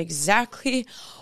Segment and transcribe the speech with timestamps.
[0.00, 0.86] exactly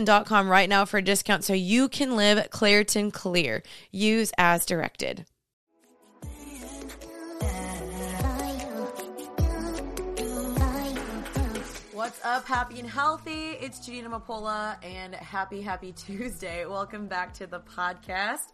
[0.00, 3.62] Claritin.com right now for a discount so you can live Claritin Clear.
[3.90, 5.26] Use as directed.
[11.92, 13.50] What's up, happy and healthy?
[13.60, 16.64] It's Jeanine Amapola, and happy, happy Tuesday.
[16.64, 18.52] Welcome back to the podcast.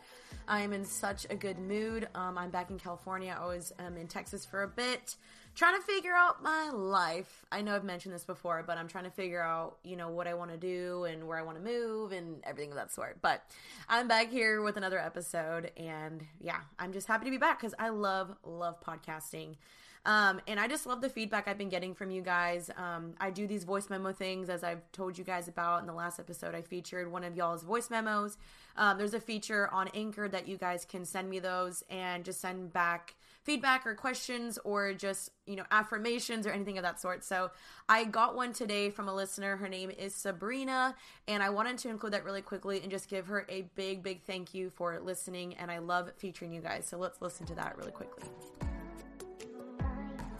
[0.48, 2.08] I am in such a good mood.
[2.14, 3.36] Um, I'm back in California.
[3.40, 5.14] I was um, in Texas for a bit,
[5.56, 7.46] trying to figure out my life.
[7.50, 10.26] I know I've mentioned this before, but I'm trying to figure out, you know, what
[10.26, 13.18] I want to do and where I want to move and everything of that sort.
[13.22, 13.42] But
[13.88, 17.74] I'm back here with another episode, and yeah, I'm just happy to be back because
[17.78, 19.56] I love, love podcasting.
[20.04, 22.70] Um, and I just love the feedback I've been getting from you guys.
[22.76, 25.94] Um, I do these voice memo things, as I've told you guys about in the
[25.94, 26.54] last episode.
[26.54, 28.36] I featured one of y'all's voice memos.
[28.76, 32.40] Um, there's a feature on Anchor that you guys can send me those and just
[32.40, 33.16] send back
[33.46, 37.22] feedback or questions or just, you know, affirmations or anything of that sort.
[37.22, 37.52] So
[37.88, 39.56] I got one today from a listener.
[39.56, 40.96] Her name is Sabrina,
[41.28, 44.22] and I wanted to include that really quickly and just give her a big, big
[44.24, 45.54] thank you for listening.
[45.54, 46.86] And I love featuring you guys.
[46.86, 48.24] So let's listen to that really quickly.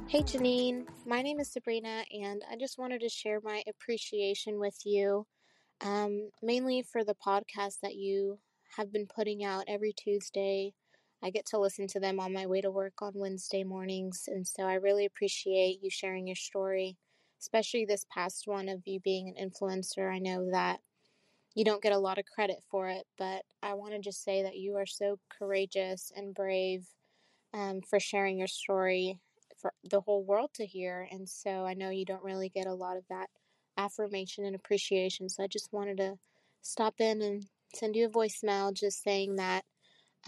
[0.09, 4.79] Hey Jeanine, my name is Sabrina, and I just wanted to share my appreciation with
[4.85, 5.27] you,
[5.81, 8.39] um, mainly for the podcast that you
[8.77, 10.75] have been putting out every Tuesday.
[11.23, 14.47] I get to listen to them on my way to work on Wednesday mornings, and
[14.47, 16.97] so I really appreciate you sharing your story,
[17.41, 20.13] especially this past one of you being an influencer.
[20.13, 20.81] I know that
[21.55, 24.43] you don't get a lot of credit for it, but I want to just say
[24.43, 26.87] that you are so courageous and brave
[27.55, 29.21] um, for sharing your story
[29.61, 31.09] for the whole world to hear.
[31.11, 33.29] And so I know you don't really get a lot of that
[33.77, 35.29] affirmation and appreciation.
[35.29, 36.17] So I just wanted to
[36.63, 39.65] stop in and send you a voicemail just saying that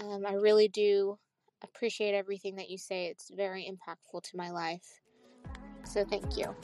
[0.03, 1.19] um, I really do
[1.63, 3.07] appreciate everything that you say.
[3.07, 5.01] It's very impactful to my life.
[5.85, 6.55] So thank you.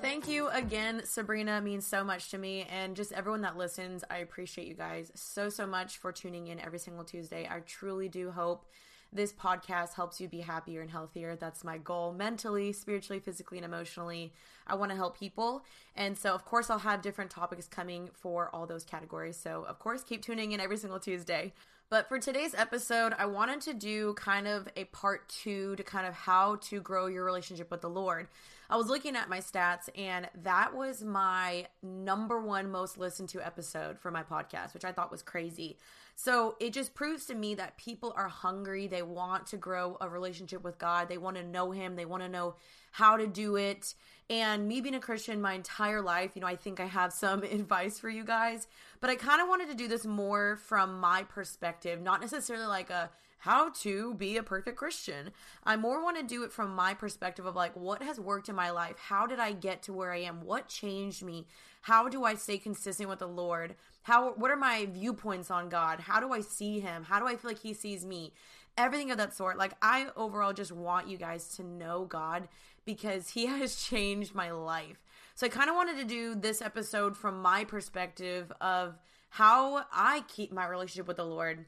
[0.00, 1.60] Thank you again, Sabrina.
[1.60, 4.02] Means so much to me, and just everyone that listens.
[4.10, 7.48] I appreciate you guys so so much for tuning in every single Tuesday.
[7.48, 8.66] I truly do hope
[9.12, 11.36] this podcast helps you be happier and healthier.
[11.36, 14.32] That's my goal mentally, spiritually, physically, and emotionally.
[14.66, 15.64] I want to help people.
[15.94, 19.36] And so, of course, I'll have different topics coming for all those categories.
[19.36, 21.52] So, of course, keep tuning in every single Tuesday.
[21.92, 26.06] But for today's episode, I wanted to do kind of a part two to kind
[26.06, 28.28] of how to grow your relationship with the Lord.
[28.70, 33.46] I was looking at my stats, and that was my number one most listened to
[33.46, 35.76] episode for my podcast, which I thought was crazy.
[36.16, 38.86] So it just proves to me that people are hungry.
[38.86, 42.22] They want to grow a relationship with God, they want to know Him, they want
[42.22, 42.54] to know
[42.92, 43.94] how to do it.
[44.30, 47.42] And me being a Christian my entire life, you know, I think I have some
[47.42, 48.66] advice for you guys,
[49.00, 52.88] but I kind of wanted to do this more from my perspective, not necessarily like
[52.90, 53.10] a
[53.42, 55.32] how to be a perfect Christian.
[55.64, 58.54] I more want to do it from my perspective of like what has worked in
[58.54, 58.96] my life?
[58.98, 60.44] How did I get to where I am?
[60.44, 61.48] What changed me?
[61.80, 63.74] How do I stay consistent with the Lord?
[64.02, 65.98] How what are my viewpoints on God?
[65.98, 67.02] How do I see him?
[67.02, 68.32] How do I feel like he sees me?
[68.78, 69.58] Everything of that sort.
[69.58, 72.46] Like I overall just want you guys to know God
[72.84, 75.02] because he has changed my life.
[75.34, 78.98] So I kind of wanted to do this episode from my perspective of
[79.30, 81.64] how I keep my relationship with the Lord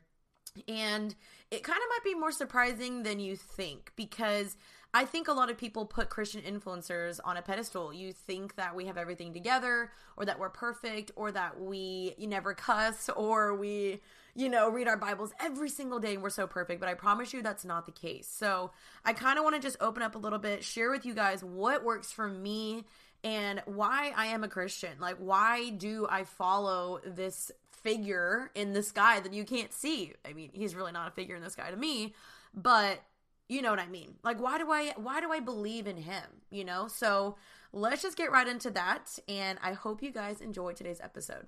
[0.69, 1.15] and
[1.51, 4.57] it kind of might be more surprising than you think because
[4.97, 7.93] I think a lot of people put Christian influencers on a pedestal.
[7.93, 12.55] You think that we have everything together or that we're perfect or that we never
[12.55, 14.01] cuss or we,
[14.37, 17.33] you know, read our Bibles every single day and we're so perfect, but I promise
[17.33, 18.29] you that's not the case.
[18.29, 18.71] So,
[19.05, 21.43] I kind of want to just open up a little bit, share with you guys
[21.43, 22.85] what works for me
[23.25, 24.93] and why I am a Christian.
[25.01, 27.51] Like why do I follow this
[27.83, 30.13] figure in the sky that you can't see?
[30.25, 32.15] I mean, he's really not a figure in the sky to me,
[32.55, 33.03] but
[33.49, 34.15] you know what I mean?
[34.23, 36.89] Like why do I why do I believe in him, you know?
[36.89, 37.37] So,
[37.73, 41.47] let's just get right into that and I hope you guys enjoy today's episode.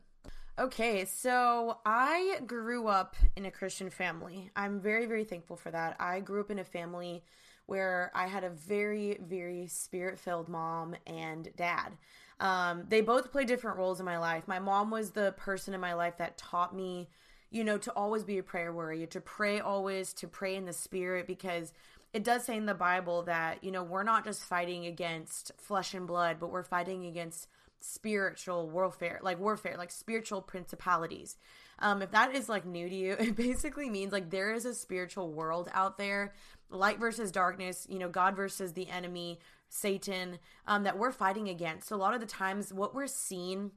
[0.59, 4.51] Okay, so I grew up in a Christian family.
[4.57, 5.97] I'm very very thankful for that.
[6.01, 7.23] I grew up in a family
[7.67, 11.93] where I had a very very spirit-filled mom and dad.
[12.41, 14.47] Um, they both play different roles in my life.
[14.47, 17.09] My mom was the person in my life that taught me
[17.57, 20.73] you know, to always be a prayer warrior, to pray always, to pray in the
[20.73, 21.73] spirit, because
[22.13, 25.95] it does say in the Bible that, you know, we're not just fighting against flesh
[25.95, 27.49] and blood, but we're fighting against
[27.81, 31.37] spiritual warfare, like warfare, like spiritual principalities.
[31.79, 34.75] Um, if that is like new to you, it basically means like there is a
[34.75, 36.35] spiritual world out there,
[36.69, 39.39] light versus darkness, you know, God versus the enemy,
[39.69, 41.89] Satan, um, that we're fighting against.
[41.89, 43.71] So a lot of the times, what we're seeing,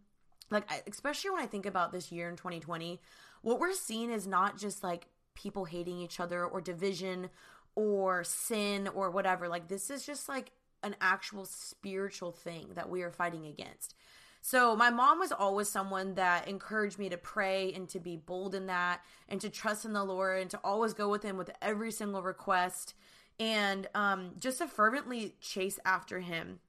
[0.50, 3.00] like especially when I think about this year in 2020,
[3.42, 7.30] what we're seeing is not just like people hating each other or division
[7.76, 9.48] or sin or whatever.
[9.48, 10.52] Like, this is just like
[10.84, 13.96] an actual spiritual thing that we are fighting against.
[14.42, 18.56] So, my mom was always someone that encouraged me to pray and to be bold
[18.56, 21.52] in that and to trust in the Lord and to always go with Him with
[21.62, 22.94] every single request
[23.40, 26.60] and um, just to fervently chase after Him.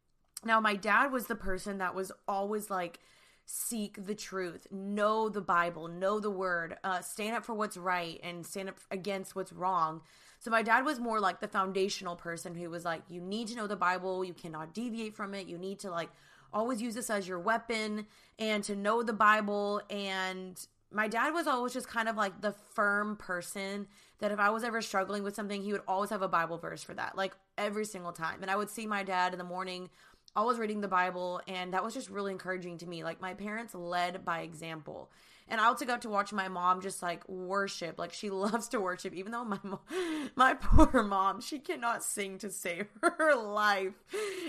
[0.44, 3.00] Now, my dad was the person that was always like,
[3.50, 8.20] seek the truth, know the Bible, know the word, uh, stand up for what's right
[8.22, 10.02] and stand up against what's wrong.
[10.38, 13.56] So my dad was more like the foundational person who was like, you need to
[13.56, 16.10] know the Bible, you cannot deviate from it, you need to like
[16.52, 18.06] always use this as your weapon
[18.38, 19.82] and to know the Bible.
[19.90, 23.86] And my dad was always just kind of like the firm person
[24.20, 26.82] that if I was ever struggling with something, he would always have a Bible verse
[26.82, 28.42] for that, like every single time.
[28.42, 29.90] And I would see my dad in the morning
[30.36, 33.04] always reading the Bible, and that was just really encouraging to me.
[33.04, 35.10] Like my parents led by example.
[35.48, 37.98] And I also got to watch my mom just like worship.
[37.98, 39.80] Like she loves to worship, even though my mom,
[40.36, 43.94] my poor mom, she cannot sing to save her life.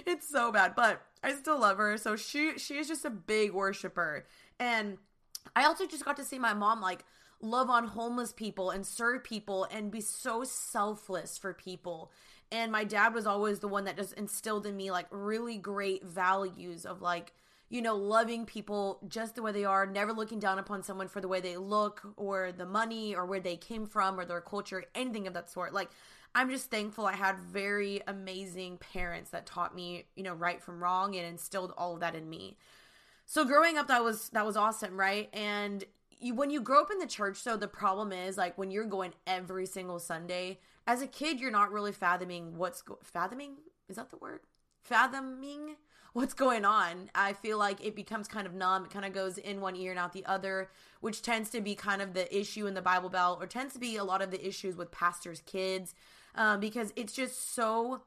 [0.06, 1.98] It's so bad, but I still love her.
[1.98, 4.26] So she she is just a big worshiper.
[4.60, 4.98] And
[5.56, 7.04] I also just got to see my mom like
[7.42, 12.12] love on homeless people and serve people and be so selfless for people
[12.52, 16.04] and my dad was always the one that just instilled in me like really great
[16.04, 17.34] values of like
[17.70, 21.22] you know loving people just the way they are never looking down upon someone for
[21.22, 24.84] the way they look or the money or where they came from or their culture
[24.94, 25.74] anything of that sort.
[25.74, 25.90] Like
[26.34, 30.82] i'm just thankful i had very amazing parents that taught me you know right from
[30.82, 32.58] wrong and instilled all of that in me.
[33.26, 35.30] So growing up that was that was awesome right?
[35.34, 35.84] And
[36.20, 38.86] you, when you grow up in the church so the problem is like when you're
[38.86, 43.56] going every single sunday as a kid you're not really fathoming what's go- fathoming
[43.90, 44.42] is that the word
[44.82, 45.76] fathoming
[46.14, 49.38] what's going on i feel like it becomes kind of numb it kind of goes
[49.38, 50.70] in one ear and out the other
[51.00, 53.80] which tends to be kind of the issue in the bible belt or tends to
[53.80, 55.94] be a lot of the issues with pastors kids
[56.36, 58.02] um, because it's just so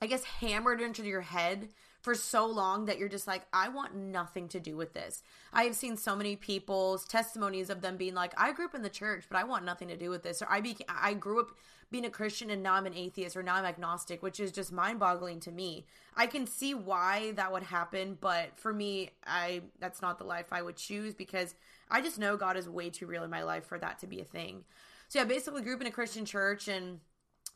[0.00, 1.68] i guess hammered into your head
[2.04, 5.22] for so long that you're just like, I want nothing to do with this.
[5.54, 8.82] I have seen so many people's testimonies of them being like, I grew up in
[8.82, 10.42] the church, but I want nothing to do with this.
[10.42, 11.52] Or I became, I grew up
[11.94, 14.72] being a Christian and now I'm an atheist or now I'm agnostic, which is just
[14.72, 15.86] mind boggling to me.
[16.16, 20.46] I can see why that would happen, but for me, I that's not the life
[20.50, 21.54] I would choose because
[21.88, 24.20] I just know God is way too real in my life for that to be
[24.20, 24.64] a thing.
[25.08, 26.98] So yeah, basically grew up in a Christian church and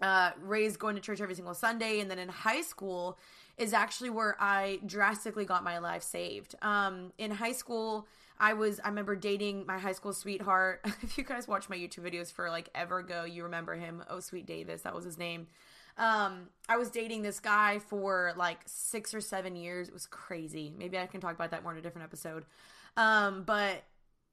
[0.00, 1.98] uh, raised going to church every single Sunday.
[1.98, 3.18] And then in high school,
[3.56, 6.54] is actually where I drastically got my life saved.
[6.62, 8.06] Um, in high school,
[8.40, 10.80] I was I remember dating my high school sweetheart.
[11.02, 14.04] if you guys watch my YouTube videos for like ever ago, you remember him.
[14.08, 15.46] Oh, sweet Davis, that was his name.
[15.96, 19.88] Um, I was dating this guy for like six or seven years.
[19.88, 20.72] It was crazy.
[20.76, 22.44] Maybe I can talk about that more in a different episode.
[22.96, 23.82] Um, but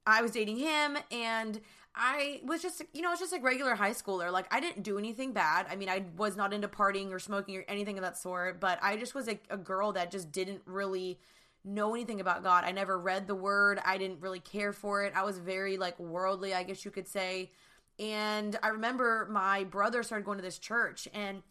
[0.06, 1.60] I was dating him and
[1.96, 4.30] I was just, you know, it's just like regular high schooler.
[4.30, 5.66] Like I didn't do anything bad.
[5.68, 8.78] I mean, I was not into partying or smoking or anything of that sort, but
[8.80, 11.18] I just was a, a girl that just didn't really
[11.66, 12.64] know anything about God.
[12.64, 13.80] I never read the word.
[13.84, 15.12] I didn't really care for it.
[15.14, 17.50] I was very like worldly, I guess you could say.
[17.98, 21.42] And I remember my brother started going to this church and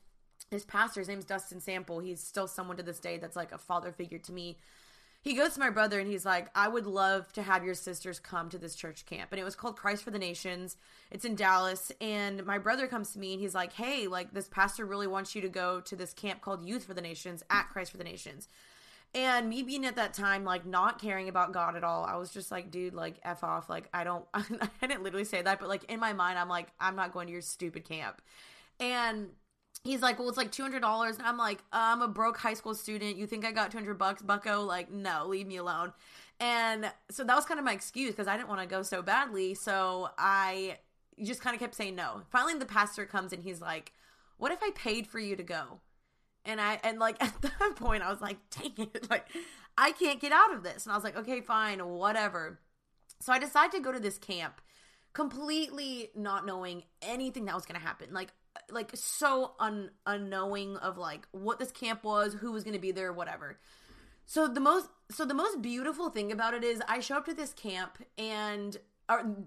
[0.51, 1.99] his pastor, his name's Dustin Sample.
[1.99, 4.57] He's still someone to this day that's like a father figure to me
[5.25, 8.19] he goes to my brother and he's like, I would love to have your sisters
[8.19, 9.31] come to this church camp.
[9.31, 10.77] And it was called Christ for the Nations.
[11.09, 11.91] It's in Dallas.
[11.99, 15.33] And my brother comes to me and he's like, Hey, like this pastor really wants
[15.33, 18.03] you to go to this camp called Youth for the Nations at Christ for the
[18.03, 18.47] Nations.
[19.15, 22.31] And me being at that time, like not caring about God at all, I was
[22.31, 23.69] just like, dude, like F off.
[23.69, 24.43] Like, I don't, I
[24.81, 27.33] didn't literally say that, but like in my mind, I'm like, I'm not going to
[27.33, 28.21] your stupid camp.
[28.77, 29.29] And
[29.85, 32.55] he's like, well, it's like two hundred dollars, and I'm like, I'm a broke high
[32.55, 33.15] school student.
[33.15, 34.63] You think I got two hundred bucks, Bucko?
[34.63, 35.93] Like, no, leave me alone.
[36.41, 39.01] And so that was kind of my excuse because I didn't want to go so
[39.01, 39.53] badly.
[39.53, 40.79] So I
[41.23, 42.23] just kind of kept saying no.
[42.29, 43.93] Finally, the pastor comes and he's like,
[44.37, 45.79] "What if I paid for you to go?"
[46.45, 49.07] And I and like at that point, I was like, "Dang it!
[49.09, 49.27] Like,
[49.77, 52.59] I can't get out of this." And I was like, "Okay, fine, whatever."
[53.21, 54.61] So I decided to go to this camp
[55.13, 58.13] completely not knowing anything that was going to happen.
[58.13, 58.33] Like
[58.69, 62.91] like so un unknowing of like what this camp was, who was going to be
[62.91, 63.59] there, whatever.
[64.25, 67.33] So the most so the most beautiful thing about it is I show up to
[67.33, 68.77] this camp and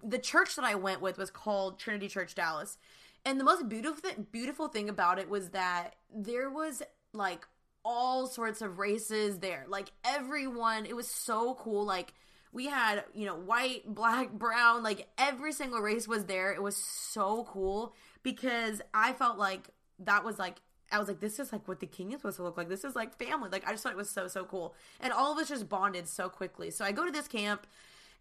[0.05, 2.79] the church that I went with was called Trinity Church Dallas.
[3.25, 6.83] And the most beautiful beautiful thing about it was that there was
[7.13, 7.47] like
[7.85, 9.65] all sorts of races there.
[9.69, 12.13] Like everyone, it was so cool like
[12.53, 16.53] we had, you know, white, black, brown, like every single race was there.
[16.53, 19.69] It was so cool because I felt like
[20.01, 20.57] that was like
[20.91, 22.69] I was like, this is like what the king is supposed to look like.
[22.69, 23.51] This is like family.
[23.51, 26.09] Like I just thought it was so so cool, and all of us just bonded
[26.09, 26.71] so quickly.
[26.71, 27.67] So I go to this camp,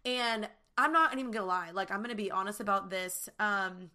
[0.04, 1.70] and I'm not even gonna lie.
[1.72, 3.28] Like I'm gonna be honest about this.
[3.38, 3.90] Um,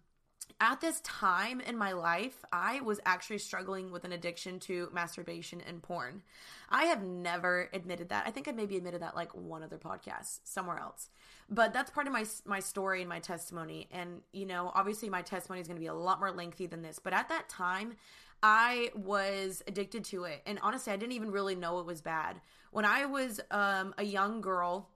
[0.60, 5.60] at this time in my life, I was actually struggling with an addiction to masturbation
[5.66, 6.22] and porn.
[6.70, 8.24] I have never admitted that.
[8.26, 11.08] I think I maybe admitted that like one other podcast somewhere else.
[11.50, 13.88] But that's part of my my story and my testimony.
[13.90, 16.82] And you know, obviously my testimony is going to be a lot more lengthy than
[16.82, 17.94] this, but at that time,
[18.42, 20.42] I was addicted to it.
[20.44, 22.40] And honestly, I didn't even really know it was bad.
[22.72, 24.90] When I was um, a young girl,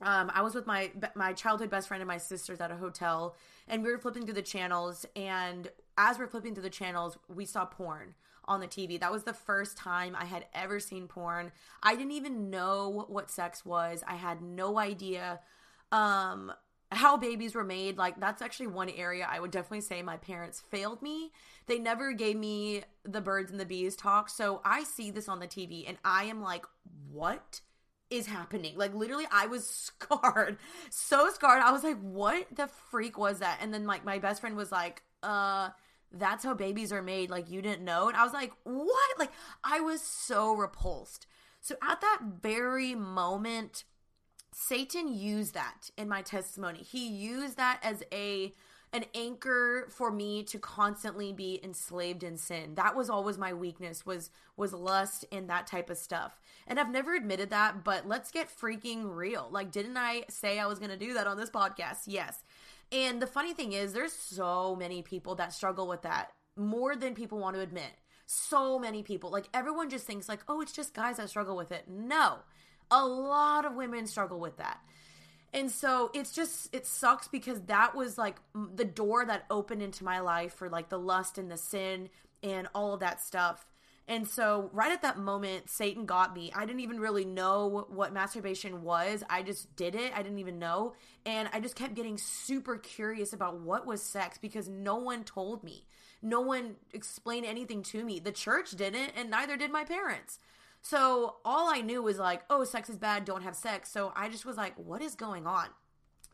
[0.00, 3.36] um, I was with my my childhood best friend and my sisters at a hotel,
[3.68, 5.06] and we were flipping through the channels.
[5.16, 8.14] And as we're flipping through the channels, we saw porn
[8.46, 8.98] on the TV.
[9.00, 11.52] That was the first time I had ever seen porn.
[11.82, 14.02] I didn't even know what sex was.
[14.06, 15.40] I had no idea
[15.92, 16.52] um,
[16.90, 17.96] how babies were made.
[17.96, 21.32] Like that's actually one area I would definitely say my parents failed me.
[21.66, 24.28] They never gave me the birds and the bees talk.
[24.28, 26.66] So I see this on the TV and I am like,
[27.10, 27.60] what?
[28.14, 28.76] Is happening.
[28.76, 30.58] Like literally I was scarred.
[30.90, 31.62] So scarred.
[31.62, 33.58] I was like, what the freak was that?
[33.60, 35.70] And then like my best friend was like, uh
[36.16, 37.30] that's how babies are made.
[37.30, 38.08] Like you didn't know.
[38.08, 39.18] And I was like, what?
[39.18, 41.26] Like I was so repulsed.
[41.60, 43.84] So at that very moment,
[44.52, 46.78] Satan used that in my testimony.
[46.78, 48.54] He used that as a
[48.92, 52.76] an anchor for me to constantly be enslaved in sin.
[52.76, 56.40] That was always my weakness was was lust and that type of stuff.
[56.66, 59.48] And I've never admitted that, but let's get freaking real.
[59.50, 62.02] Like didn't I say I was going to do that on this podcast?
[62.06, 62.42] Yes.
[62.92, 67.14] And the funny thing is there's so many people that struggle with that more than
[67.14, 67.90] people want to admit.
[68.26, 69.30] So many people.
[69.30, 72.38] Like everyone just thinks like, "Oh, it's just guys that struggle with it." No.
[72.90, 74.80] A lot of women struggle with that.
[75.52, 80.04] And so it's just it sucks because that was like the door that opened into
[80.04, 82.08] my life for like the lust and the sin
[82.42, 83.66] and all of that stuff.
[84.06, 86.52] And so right at that moment Satan got me.
[86.54, 89.24] I didn't even really know what masturbation was.
[89.30, 90.12] I just did it.
[90.14, 90.94] I didn't even know.
[91.24, 95.64] And I just kept getting super curious about what was sex because no one told
[95.64, 95.86] me.
[96.20, 98.18] No one explained anything to me.
[98.18, 100.38] The church didn't and neither did my parents.
[100.82, 103.90] So all I knew was like, oh, sex is bad, don't have sex.
[103.90, 105.68] So I just was like, what is going on?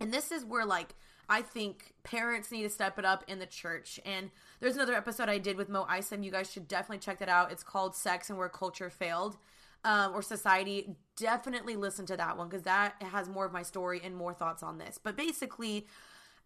[0.00, 0.96] And this is where like
[1.30, 4.00] I think parents need to step it up in the church.
[4.04, 6.24] And there's another episode I did with Mo Isom.
[6.24, 7.52] You guys should definitely check that out.
[7.52, 9.36] It's called Sex and Where Culture Failed.
[9.82, 13.98] Um, or society, definitely listen to that one because that has more of my story
[14.04, 14.98] and more thoughts on this.
[15.02, 15.86] But basically,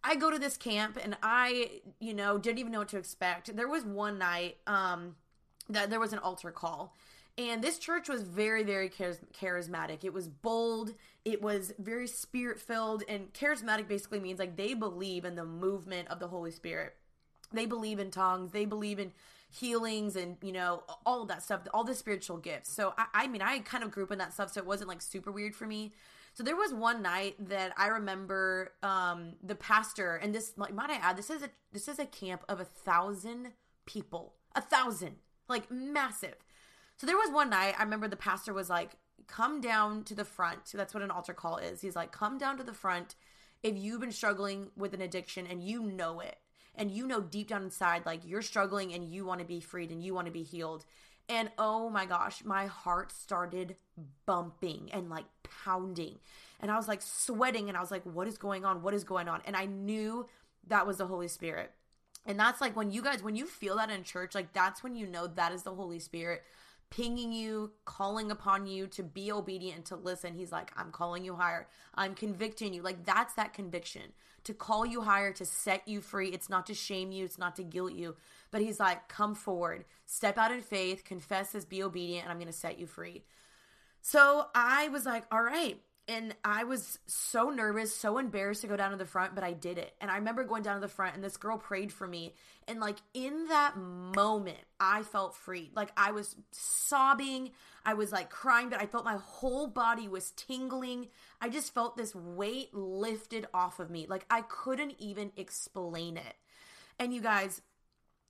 [0.05, 3.53] I go to this camp and I, you know, didn't even know what to expect.
[3.53, 5.15] There was one night um,
[5.67, 6.95] that there was an altar call
[7.37, 10.03] and this church was very, very charismatic.
[10.03, 10.93] It was bold.
[11.25, 13.03] It was very spirit filled.
[13.09, 16.95] And charismatic basically means like they believe in the movement of the Holy Spirit.
[17.51, 18.51] They believe in tongues.
[18.51, 19.11] They believe in
[19.49, 22.71] healings and, you know, all of that stuff, all the spiritual gifts.
[22.71, 24.53] So, I, I mean, I kind of grew up in that stuff.
[24.53, 25.93] So it wasn't like super weird for me.
[26.33, 30.89] So there was one night that I remember um, the pastor, and this, like, might
[30.89, 33.53] I add, this is a this is a camp of a thousand
[33.85, 35.15] people, a thousand,
[35.47, 36.35] like massive.
[36.97, 38.91] So there was one night I remember the pastor was like,
[39.27, 41.81] "Come down to the front." So that's what an altar call is.
[41.81, 43.15] He's like, "Come down to the front
[43.63, 46.37] if you've been struggling with an addiction and you know it."
[46.77, 49.91] And you know deep down inside, like you're struggling and you want to be freed
[49.91, 50.85] and you want to be healed.
[51.27, 53.75] And oh my gosh, my heart started
[54.25, 55.25] bumping and like
[55.63, 56.19] pounding.
[56.59, 58.81] And I was like sweating and I was like, what is going on?
[58.81, 59.41] What is going on?
[59.45, 60.27] And I knew
[60.67, 61.71] that was the Holy Spirit.
[62.25, 64.95] And that's like when you guys, when you feel that in church, like that's when
[64.95, 66.43] you know that is the Holy Spirit
[66.89, 70.33] pinging you, calling upon you to be obedient to listen.
[70.33, 71.67] He's like, I'm calling you higher.
[71.93, 72.81] I'm convicting you.
[72.81, 74.13] Like that's that conviction
[74.45, 76.29] to call you higher, to set you free.
[76.29, 78.15] It's not to shame you, it's not to guilt you,
[78.51, 82.37] but he's like, come forward, step out in faith, confess this, be obedient, and I'm
[82.37, 83.23] going to set you free.
[84.01, 88.77] So I was like, all right, and I was so nervous, so embarrassed to go
[88.77, 89.93] down to the front, but I did it.
[89.99, 92.35] And I remember going down to the front and this girl prayed for me.
[92.67, 95.71] And like in that moment, I felt free.
[95.75, 97.51] Like I was sobbing,
[97.83, 101.07] I was like crying, but I felt my whole body was tingling.
[101.41, 104.05] I just felt this weight lifted off of me.
[104.07, 106.35] Like I couldn't even explain it.
[106.99, 107.61] And you guys,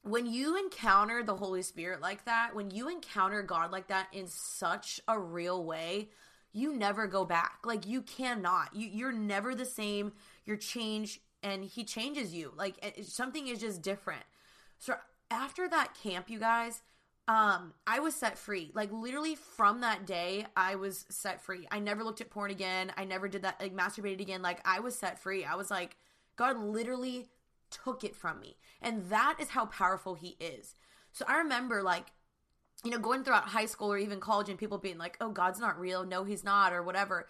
[0.02, 4.28] when you encounter the Holy Spirit like that, when you encounter God like that in
[4.28, 6.10] such a real way,
[6.56, 7.60] you never go back.
[7.66, 8.74] Like you cannot.
[8.74, 10.14] You you're never the same.
[10.46, 12.54] You're changed and he changes you.
[12.56, 14.24] Like it, something is just different.
[14.80, 14.96] So
[15.30, 16.82] after that camp, you guys,
[17.28, 18.72] um I was set free.
[18.74, 21.68] Like literally from that day, I was set free.
[21.72, 22.94] I never looked at porn again.
[22.96, 24.42] I never did that like masturbated again.
[24.42, 25.44] Like I was set free.
[25.44, 25.98] I was like
[26.38, 27.28] God literally
[27.70, 28.56] took it from me.
[28.82, 30.76] And that is how powerful he is.
[31.12, 32.08] So I remember like
[32.86, 35.60] you know, going throughout high school or even college and people being like, oh, God's
[35.60, 36.06] not real.
[36.06, 37.28] No, he's not, or whatever.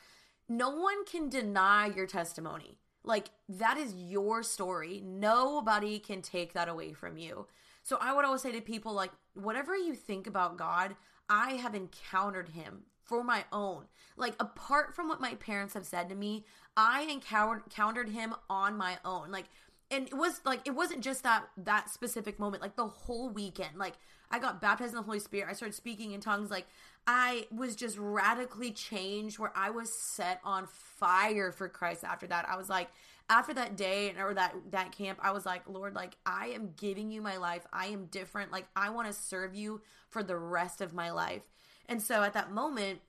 [0.47, 2.77] No one can deny your testimony.
[3.03, 5.01] Like, that is your story.
[5.05, 7.47] Nobody can take that away from you.
[7.83, 10.95] So I would always say to people, like, whatever you think about God,
[11.29, 13.85] I have encountered him for my own.
[14.17, 16.45] Like, apart from what my parents have said to me,
[16.75, 19.31] I encountered, him on my own.
[19.31, 19.45] Like,
[19.91, 23.77] and it was like it wasn't just that that specific moment like the whole weekend
[23.77, 23.93] like
[24.31, 26.67] i got baptized in the holy spirit i started speaking in tongues like
[27.07, 32.47] i was just radically changed where i was set on fire for christ after that
[32.49, 32.89] i was like
[33.29, 36.71] after that day and or that that camp i was like lord like i am
[36.77, 40.37] giving you my life i am different like i want to serve you for the
[40.37, 41.43] rest of my life
[41.87, 42.99] and so at that moment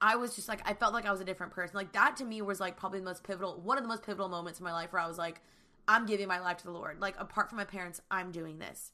[0.00, 1.76] I was just like I felt like I was a different person.
[1.76, 4.28] Like that to me was like probably the most pivotal one of the most pivotal
[4.28, 5.40] moments in my life where I was like
[5.88, 7.00] I'm giving my life to the Lord.
[7.00, 8.92] Like apart from my parents, I'm doing this.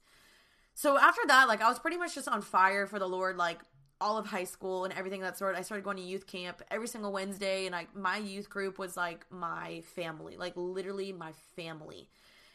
[0.77, 3.61] So after that, like I was pretty much just on fire for the Lord, like
[3.99, 5.57] all of high school and everything that sort.
[5.57, 8.95] I started going to youth camp every single Wednesday, and like my youth group was
[8.95, 12.11] like my family, like literally my family,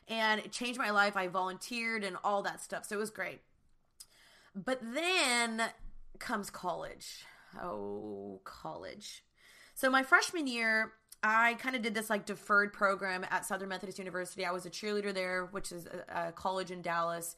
[0.07, 1.17] and it changed my life.
[1.17, 3.41] I volunteered and all that stuff, so it was great.
[4.53, 5.63] But then
[6.19, 7.25] comes college.
[7.59, 9.23] Oh, college.
[9.73, 10.91] So my freshman year,
[11.23, 14.45] I kind of did this like deferred program at Southern Methodist University.
[14.45, 17.35] I was a cheerleader there, which is a, a college in Dallas.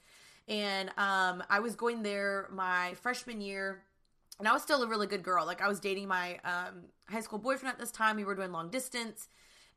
[0.47, 3.84] And um, I was going there my freshman year,
[4.39, 5.45] and I was still a really good girl.
[5.45, 8.17] Like I was dating my um, high school boyfriend at this time.
[8.17, 9.29] We were doing long distance,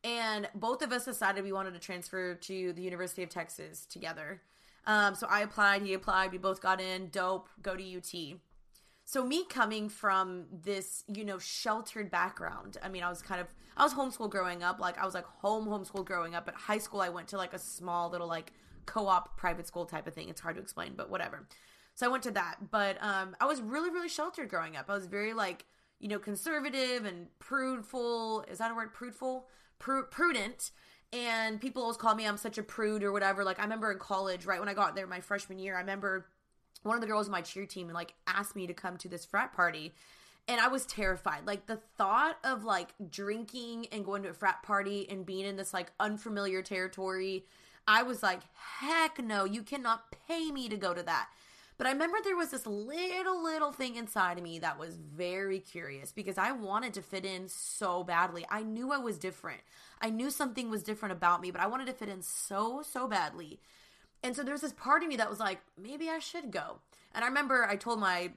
[0.02, 4.42] and both of us decided we wanted to transfer to the University of Texas together.
[4.86, 7.08] Um, so I applied, he applied, we both got in.
[7.08, 8.38] Dope, go to UT.
[9.04, 12.76] So me coming from this, you know, sheltered background.
[12.82, 14.80] I mean, I was kind of I was homeschooled growing up.
[14.80, 16.48] Like I was like home homeschool growing up.
[16.48, 18.52] At high school, I went to like a small little like
[18.86, 20.28] co-op private school type of thing.
[20.28, 21.46] It's hard to explain, but whatever.
[21.94, 22.70] So I went to that.
[22.70, 24.86] But um, I was really really sheltered growing up.
[24.88, 25.64] I was very like
[25.98, 28.44] you know conservative and prudeful.
[28.48, 28.92] Is that a word?
[28.92, 29.46] Prudeful,
[29.80, 30.70] Pru- prudent.
[31.12, 33.44] And people always call me I'm such a prude or whatever.
[33.44, 36.26] Like I remember in college, right when I got there my freshman year, I remember
[36.82, 39.24] one of the girls in my cheer team like asked me to come to this
[39.24, 39.94] frat party
[40.48, 41.46] and I was terrified.
[41.46, 45.56] Like the thought of like drinking and going to a frat party and being in
[45.56, 47.46] this like unfamiliar territory,
[47.88, 48.40] I was like,
[48.80, 51.28] heck no, you cannot pay me to go to that.
[51.78, 55.60] But I remember there was this little, little thing inside of me that was very
[55.60, 58.46] curious because I wanted to fit in so badly.
[58.50, 59.60] I knew I was different.
[60.00, 63.06] I knew something was different about me, but I wanted to fit in so, so
[63.06, 63.60] badly.
[64.22, 66.78] And so there was this part of me that was like, maybe I should go.
[67.14, 68.32] And I remember I told my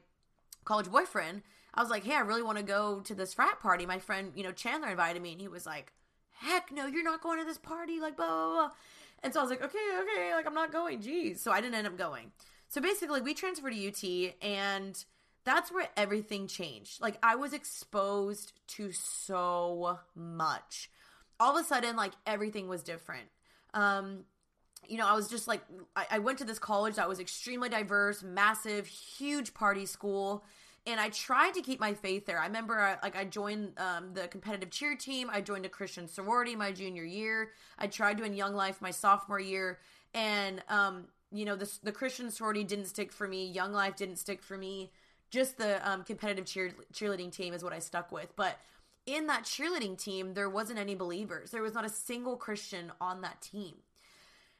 [0.65, 1.41] college boyfriend,
[1.73, 3.85] I was like, hey, I really want to go to this frat party.
[3.85, 5.93] My friend, you know, Chandler invited me, and he was like,
[6.39, 8.71] heck no, you're not going to this party, like, blah, blah, blah.
[9.23, 11.41] And so I was like, okay, okay, like, I'm not going, geez.
[11.41, 12.31] So I didn't end up going.
[12.67, 15.03] So basically, we transferred to UT, and
[15.43, 17.01] that's where everything changed.
[17.01, 20.89] Like, I was exposed to so much.
[21.39, 23.27] All of a sudden, like, everything was different.
[23.73, 24.25] Um,
[24.87, 25.61] you know, I was just like,
[25.95, 30.43] I, I went to this college that was extremely diverse, massive, huge party school
[30.85, 32.39] and I tried to keep my faith there.
[32.39, 35.29] I remember, I, like, I joined um, the competitive cheer team.
[35.31, 37.51] I joined a Christian sorority my junior year.
[37.77, 39.79] I tried doing Young Life my sophomore year,
[40.13, 43.45] and um, you know, the, the Christian sorority didn't stick for me.
[43.45, 44.91] Young Life didn't stick for me.
[45.29, 48.35] Just the um, competitive cheer, cheerleading team is what I stuck with.
[48.35, 48.57] But
[49.05, 51.51] in that cheerleading team, there wasn't any believers.
[51.51, 53.75] There was not a single Christian on that team.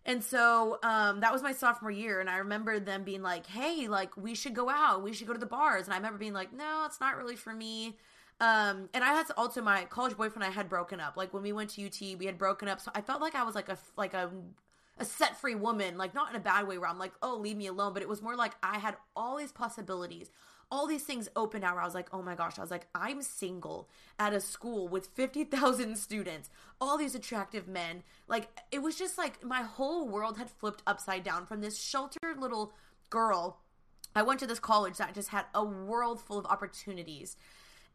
[0.05, 2.19] And so um, that was my sophomore year.
[2.19, 5.03] And I remember them being like, hey, like, we should go out.
[5.03, 5.85] We should go to the bars.
[5.85, 7.97] And I remember being like, no, it's not really for me.
[8.41, 10.43] Um, and I had to, also my college boyfriend.
[10.43, 11.17] I had broken up.
[11.17, 12.79] Like when we went to UT, we had broken up.
[12.79, 14.31] So I felt like I was like a like a
[14.97, 15.97] a set free woman.
[15.97, 17.93] Like not in a bad way where I'm like, oh, leave me alone.
[17.93, 20.31] But it was more like I had all these possibilities,
[20.71, 21.75] all these things open out.
[21.75, 22.58] Where I was like, oh my gosh.
[22.58, 27.67] I was like, I'm single at a school with fifty thousand students, all these attractive
[27.67, 28.03] men.
[28.27, 32.39] Like it was just like my whole world had flipped upside down from this sheltered
[32.39, 32.73] little
[33.10, 33.60] girl.
[34.15, 37.38] I went to this college that just had a world full of opportunities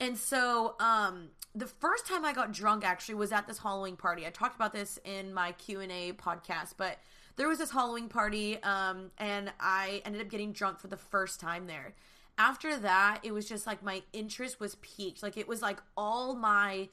[0.00, 4.26] and so um, the first time I got drunk actually was at this Halloween party.
[4.26, 6.98] I talked about this in my Q&A podcast, but
[7.36, 11.40] there was this Halloween party um, and I ended up getting drunk for the first
[11.40, 11.94] time there.
[12.36, 15.22] After that, it was just like my interest was piqued.
[15.22, 16.88] Like it was like all my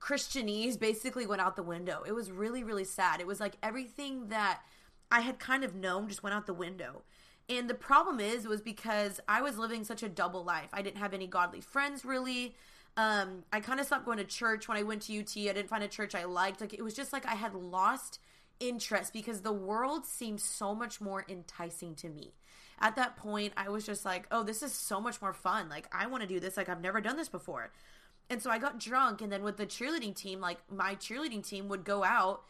[0.00, 2.02] Christianese basically went out the window.
[2.06, 3.20] It was really really sad.
[3.20, 4.60] It was like everything that
[5.10, 7.02] I had kind of known just went out the window.
[7.48, 10.68] And the problem is was because I was living such a double life.
[10.72, 12.54] I didn't have any godly friends really.
[12.96, 15.30] Um, I kind of stopped going to church when I went to UT.
[15.36, 16.60] I didn't find a church I liked.
[16.60, 18.18] Like it was just like I had lost
[18.60, 22.34] interest because the world seemed so much more enticing to me.
[22.80, 25.68] At that point, I was just like, "Oh, this is so much more fun.
[25.68, 26.56] Like I want to do this.
[26.56, 27.70] Like I've never done this before."
[28.30, 31.68] And so I got drunk and then with the cheerleading team, like my cheerleading team
[31.68, 32.42] would go out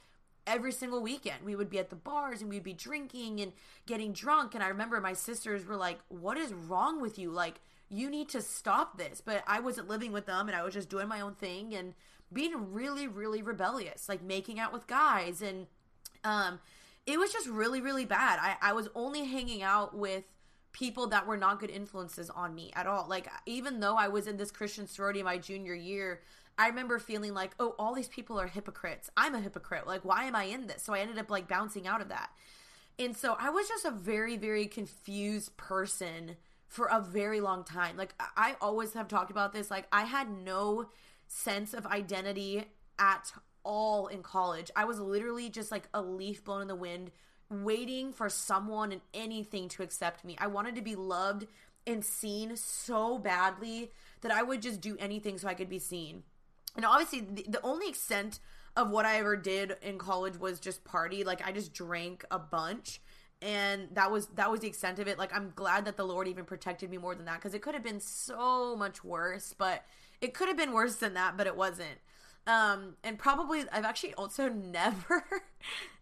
[0.47, 1.45] every single weekend.
[1.45, 3.53] We would be at the bars and we'd be drinking and
[3.87, 4.55] getting drunk.
[4.55, 7.31] And I remember my sisters were like, What is wrong with you?
[7.31, 9.21] Like, you need to stop this.
[9.25, 11.95] But I wasn't living with them and I was just doing my own thing and
[12.33, 15.43] being really, really rebellious, like making out with guys.
[15.43, 15.67] And
[16.25, 16.59] um,
[17.09, 18.38] it was just really, really bad.
[18.40, 20.25] I, I was only hanging out with
[20.73, 23.07] people that were not good influences on me at all.
[23.09, 26.21] Like, even though I was in this Christian sorority my junior year,
[26.59, 29.09] I remember feeling like, oh, all these people are hypocrites.
[29.16, 29.87] I'm a hypocrite.
[29.87, 30.83] Like, why am I in this?
[30.83, 32.29] So I ended up like bouncing out of that.
[32.99, 37.97] And so I was just a very, very confused person for a very long time.
[37.97, 39.71] Like, I always have talked about this.
[39.71, 40.90] Like, I had no
[41.27, 42.64] sense of identity
[42.99, 43.33] at
[43.68, 44.70] all in college.
[44.74, 47.11] I was literally just like a leaf blown in the wind,
[47.50, 50.37] waiting for someone and anything to accept me.
[50.40, 51.46] I wanted to be loved
[51.87, 56.22] and seen so badly that I would just do anything so I could be seen.
[56.76, 58.40] And obviously, the, the only extent
[58.74, 61.22] of what I ever did in college was just party.
[61.22, 63.00] Like I just drank a bunch
[63.40, 66.26] and that was that was the extent of it like i'm glad that the lord
[66.26, 69.85] even protected me more than that because it could have been so much worse but
[70.20, 71.98] it could have been worse than that but it wasn't
[72.49, 75.25] um and probably i've actually also never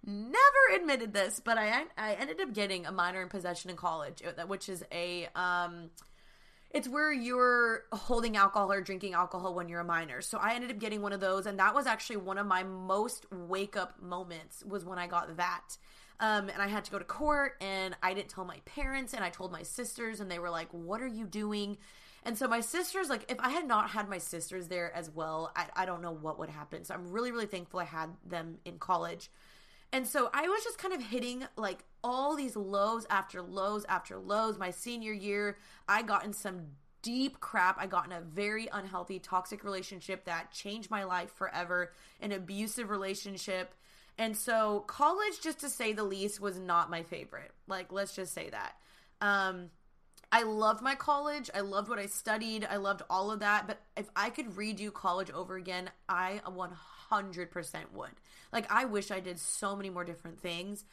[0.06, 4.22] never admitted this but i i ended up getting a minor in possession in college
[4.46, 5.90] which is a um
[6.70, 10.20] it's where you're holding alcohol or drinking alcohol when you're a minor.
[10.20, 12.64] So I ended up getting one of those, and that was actually one of my
[12.64, 15.78] most wake up moments was when I got that.
[16.18, 19.24] Um, and I had to go to court, and I didn't tell my parents, and
[19.24, 21.78] I told my sisters, and they were like, "What are you doing?"
[22.26, 25.52] And so my sisters, like, if I had not had my sisters there as well,
[25.54, 26.84] I, I don't know what would happen.
[26.84, 29.30] So I'm really, really thankful I had them in college.
[29.92, 34.18] And so I was just kind of hitting like all these lows after lows after
[34.18, 34.58] lows.
[34.58, 35.56] My senior year,
[35.88, 36.62] I got in some
[37.00, 37.76] deep crap.
[37.78, 42.90] I got in a very unhealthy, toxic relationship that changed my life forever, an abusive
[42.90, 43.72] relationship.
[44.18, 47.52] And so college, just to say the least, was not my favorite.
[47.68, 48.72] Like, let's just say that.
[49.20, 49.70] Um,
[50.32, 51.50] I loved my college.
[51.54, 52.66] I loved what I studied.
[52.68, 53.66] I loved all of that.
[53.66, 58.10] But if I could redo college over again, I 100% would.
[58.52, 60.84] Like, I wish I did so many more different things.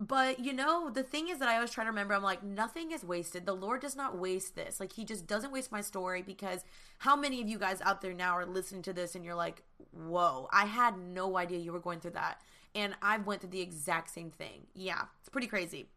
[0.00, 2.92] But you know, the thing is that I always try to remember I'm like, nothing
[2.92, 3.46] is wasted.
[3.46, 4.78] The Lord does not waste this.
[4.78, 6.64] Like, He just doesn't waste my story because
[6.98, 9.64] how many of you guys out there now are listening to this and you're like,
[9.92, 12.40] whoa, I had no idea you were going through that.
[12.74, 14.66] And I went through the exact same thing.
[14.72, 15.88] Yeah, it's pretty crazy.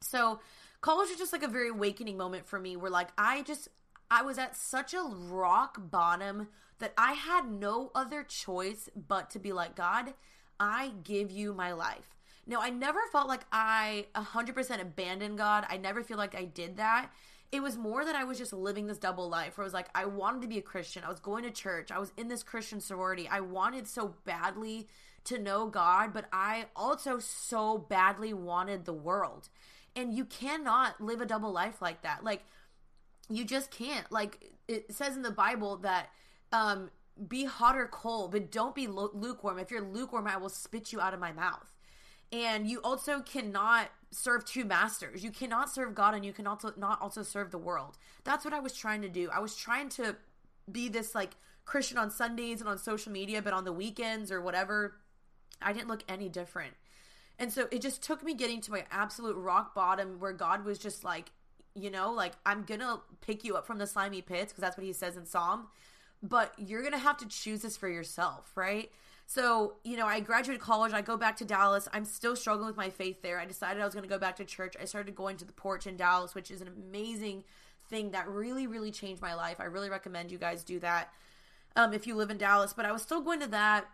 [0.00, 0.40] So,
[0.80, 3.68] college was just like a very awakening moment for me where, like, I just,
[4.10, 9.38] I was at such a rock bottom that I had no other choice but to
[9.38, 10.14] be like, God,
[10.58, 12.16] I give you my life.
[12.46, 15.66] Now, I never felt like I 100% abandoned God.
[15.68, 17.10] I never feel like I did that.
[17.52, 19.88] It was more that I was just living this double life where I was like,
[19.94, 21.04] I wanted to be a Christian.
[21.04, 21.90] I was going to church.
[21.90, 23.28] I was in this Christian sorority.
[23.28, 24.88] I wanted so badly
[25.24, 29.48] to know God, but I also so badly wanted the world.
[29.96, 32.24] And you cannot live a double life like that.
[32.24, 32.42] Like,
[33.28, 34.10] you just can't.
[34.10, 36.08] Like, it says in the Bible that
[36.52, 36.90] um,
[37.28, 39.58] be hot or cold, but don't be lukewarm.
[39.58, 41.72] If you're lukewarm, I will spit you out of my mouth.
[42.32, 45.24] And you also cannot serve two masters.
[45.24, 47.98] You cannot serve God and you can also not also serve the world.
[48.24, 49.28] That's what I was trying to do.
[49.32, 50.16] I was trying to
[50.70, 51.32] be this like
[51.64, 54.96] Christian on Sundays and on social media, but on the weekends or whatever,
[55.62, 56.74] I didn't look any different.
[57.38, 60.78] And so it just took me getting to my absolute rock bottom where God was
[60.78, 61.30] just like,
[61.74, 64.76] you know, like I'm going to pick you up from the slimy pits because that's
[64.76, 65.68] what he says in Psalm,
[66.22, 68.90] but you're going to have to choose this for yourself, right?
[69.26, 71.88] So, you know, I graduated college, I go back to Dallas.
[71.92, 73.38] I'm still struggling with my faith there.
[73.38, 74.74] I decided I was going to go back to church.
[74.80, 77.44] I started going to the porch in Dallas, which is an amazing
[77.88, 79.60] thing that really, really changed my life.
[79.60, 81.12] I really recommend you guys do that
[81.76, 82.72] um, if you live in Dallas.
[82.72, 83.86] But I was still going to that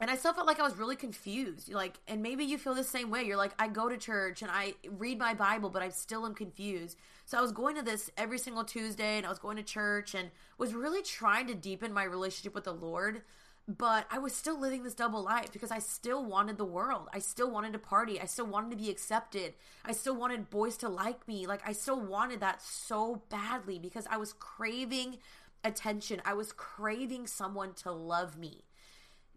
[0.00, 1.72] and I still felt like I was really confused.
[1.72, 3.22] Like, and maybe you feel the same way.
[3.22, 6.34] You're like, I go to church and I read my Bible, but I still am
[6.34, 6.98] confused.
[7.26, 10.14] So I was going to this every single Tuesday and I was going to church
[10.14, 13.22] and was really trying to deepen my relationship with the Lord
[13.66, 17.08] but I was still living this double life because I still wanted the world.
[17.14, 18.20] I still wanted to party.
[18.20, 19.54] I still wanted to be accepted.
[19.84, 21.46] I still wanted boys to like me.
[21.46, 25.18] Like I still wanted that so badly because I was craving
[25.64, 26.20] attention.
[26.26, 28.64] I was craving someone to love me.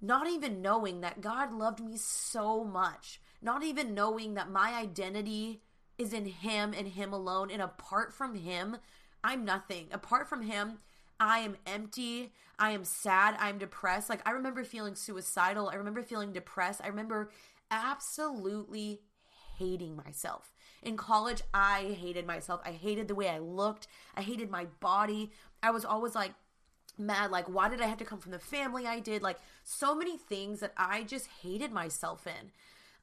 [0.01, 3.19] Not even knowing that God loved me so much.
[3.41, 5.61] Not even knowing that my identity
[5.97, 7.49] is in Him and Him alone.
[7.49, 8.77] And apart from Him,
[9.23, 9.87] I'm nothing.
[9.91, 10.79] Apart from Him,
[11.19, 12.33] I am empty.
[12.59, 13.35] I am sad.
[13.39, 14.09] I'm depressed.
[14.09, 15.69] Like, I remember feeling suicidal.
[15.69, 16.81] I remember feeling depressed.
[16.83, 17.31] I remember
[17.71, 19.01] absolutely
[19.57, 20.53] hating myself.
[20.83, 22.61] In college, I hated myself.
[22.63, 23.87] I hated the way I looked.
[24.15, 25.31] I hated my body.
[25.63, 26.33] I was always like,
[26.97, 29.21] mad like why did i have to come from the family i did?
[29.21, 32.51] Like so many things that i just hated myself in.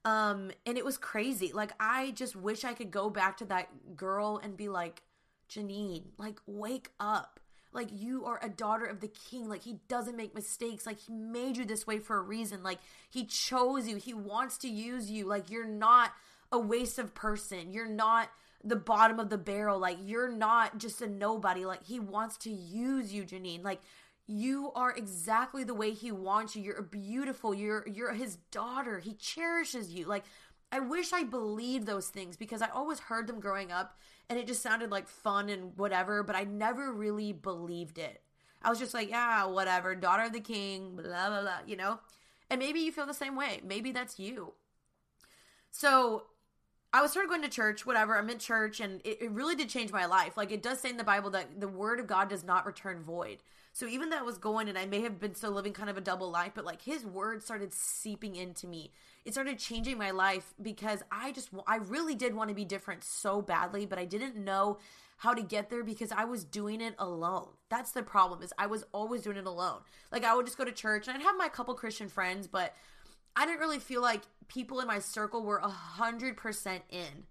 [0.09, 1.51] Um and it was crazy.
[1.53, 5.03] Like i just wish i could go back to that girl and be like
[5.49, 7.39] jeanine like wake up.
[7.71, 9.49] Like you are a daughter of the king.
[9.49, 10.85] Like he doesn't make mistakes.
[10.85, 12.63] Like he made you this way for a reason.
[12.63, 12.79] Like
[13.09, 13.97] he chose you.
[13.97, 15.25] He wants to use you.
[15.25, 16.11] Like you're not
[16.51, 17.73] a waste of person.
[17.73, 18.29] You're not
[18.65, 22.49] the bottom of the barrel like you're not just a nobody like he wants to
[22.49, 23.79] use you jeanine like
[24.27, 29.13] you are exactly the way he wants you you're beautiful you're you're his daughter he
[29.13, 30.23] cherishes you like
[30.71, 33.99] i wish i believed those things because i always heard them growing up
[34.29, 38.21] and it just sounded like fun and whatever, but I never really believed it.
[38.61, 41.99] I was just like, yeah, whatever, daughter of the king, blah, blah, blah, you know?
[42.49, 43.61] And maybe you feel the same way.
[43.63, 44.53] Maybe that's you.
[45.69, 46.23] So
[46.95, 48.17] I was started going to church, whatever.
[48.17, 50.37] I'm in church, and it, it, really did change my life.
[50.37, 53.03] Like it does say in the Bible that the word of God does not return
[53.03, 53.39] void.
[53.73, 55.97] So even though I was going, and I may have been still living kind of
[55.97, 58.91] a double life, but like His word started seeping into me
[59.25, 63.03] it started changing my life because I just I really did want to be different
[63.03, 64.77] so badly, but I didn't know
[65.17, 67.47] how to get there because I was doing it alone.
[67.69, 69.79] That's the problem is I was always doing it alone.
[70.11, 72.75] Like I would just go to church and I'd have my couple Christian friends, but
[73.35, 77.25] I didn't really feel like people in my circle were a hundred percent in.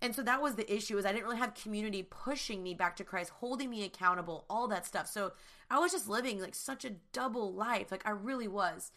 [0.00, 2.96] And so that was the issue is I didn't really have community pushing me back
[2.96, 5.08] to Christ, holding me accountable, all that stuff.
[5.08, 5.32] So
[5.70, 7.90] I was just living like such a double life.
[7.90, 8.92] Like I really was.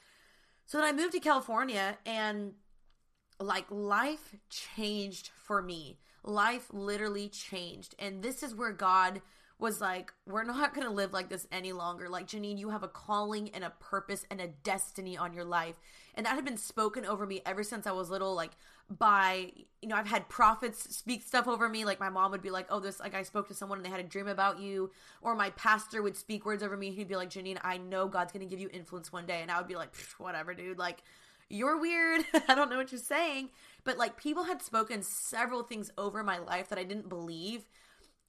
[0.67, 2.53] So then I moved to California and
[3.39, 5.97] like life changed for me.
[6.23, 7.95] Life literally changed.
[7.97, 9.21] And this is where God
[9.61, 12.09] was like, we're not going to live like this any longer.
[12.09, 15.75] Like, Jeanine, you have a calling and a purpose and a destiny on your life.
[16.15, 18.33] And that had been spoken over me ever since I was little.
[18.35, 18.51] Like,
[18.97, 21.85] by you know i've had prophets speak stuff over me.
[21.85, 23.89] Like my mom would be like oh this like i spoke to someone and they
[23.89, 24.91] had a dream about you.
[25.21, 26.91] Or my pastor would speak words over me.
[26.91, 29.41] He'd be like jeanine i know god's gonna give you influence one day.
[29.41, 30.77] And i would be like whatever dude.
[30.77, 31.03] Like
[31.49, 32.25] you're weird.
[32.47, 33.49] I don't know what you're saying.
[33.83, 37.63] But like people had spoken several things over my life that i didn't believe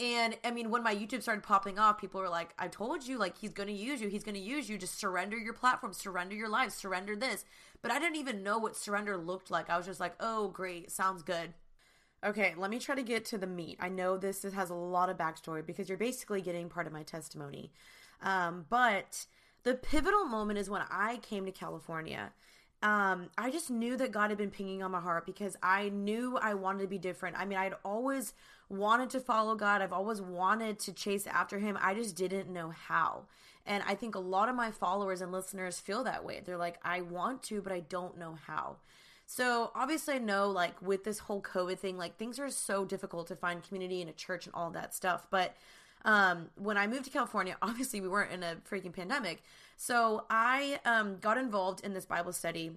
[0.01, 3.19] and I mean, when my YouTube started popping off, people were like, I told you,
[3.19, 4.09] like, he's going to use you.
[4.09, 4.79] He's going to use you.
[4.79, 7.45] Just surrender your platform, surrender your life, surrender this.
[7.83, 9.71] But I didn't even know what surrender looked like.
[9.71, 10.91] I was just like, oh, great.
[10.91, 11.55] Sounds good.
[12.25, 13.79] Okay, let me try to get to the meat.
[13.81, 17.03] I know this has a lot of backstory because you're basically getting part of my
[17.03, 17.73] testimony.
[18.23, 19.27] Um, but
[19.65, 22.33] the pivotal moment is when I came to California
[22.83, 26.37] um, I just knew that God had been pinging on my heart because I knew
[26.37, 27.37] I wanted to be different.
[27.39, 28.35] I mean, I'd always
[28.69, 31.79] wanted to follow God, I've always wanted to chase after Him.
[31.81, 33.27] I just didn't know how.
[33.67, 36.41] And I think a lot of my followers and listeners feel that way.
[36.45, 38.77] They're like, I want to, but I don't know how.
[39.27, 43.29] So obviously, I know like with this whole COVID thing, like things are so difficult
[43.29, 45.27] to find community in a church and all that stuff.
[45.31, 45.55] But
[46.05, 49.43] um, when I moved to California, obviously we weren't in a freaking pandemic.
[49.83, 52.71] So I um, got involved in this Bible study.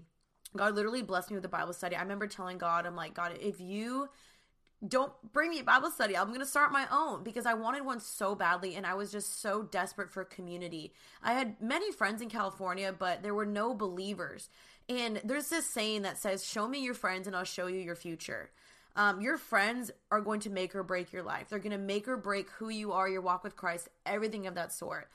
[0.57, 1.95] God literally blessed me with a Bible study.
[1.95, 4.09] I remember telling God, I'm like, God, if you
[4.87, 6.17] don't bring me a Bible study.
[6.17, 9.11] I'm going to start my own because I wanted one so badly and I was
[9.11, 10.93] just so desperate for community.
[11.21, 14.49] I had many friends in California, but there were no believers.
[14.89, 17.95] And there's this saying that says, Show me your friends and I'll show you your
[17.95, 18.49] future.
[18.95, 21.49] Um, your friends are going to make or break your life.
[21.49, 24.55] They're going to make or break who you are, your walk with Christ, everything of
[24.55, 25.09] that sort.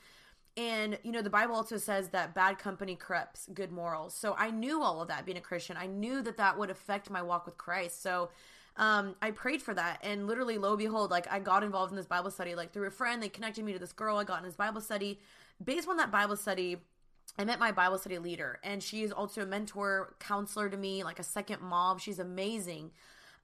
[0.57, 4.13] And, you know, the Bible also says that bad company corrupts good morals.
[4.13, 5.77] So I knew all of that being a Christian.
[5.77, 8.03] I knew that that would affect my walk with Christ.
[8.03, 8.29] So
[8.75, 9.99] um, I prayed for that.
[10.03, 12.87] And literally, lo and behold, like I got involved in this Bible study, like through
[12.87, 13.23] a friend.
[13.23, 14.17] They connected me to this girl.
[14.17, 15.19] I got in this Bible study.
[15.63, 16.77] Based on that Bible study,
[17.37, 21.03] I met my Bible study leader, and she is also a mentor, counselor to me,
[21.03, 21.97] like a second mom.
[21.97, 22.91] She's amazing.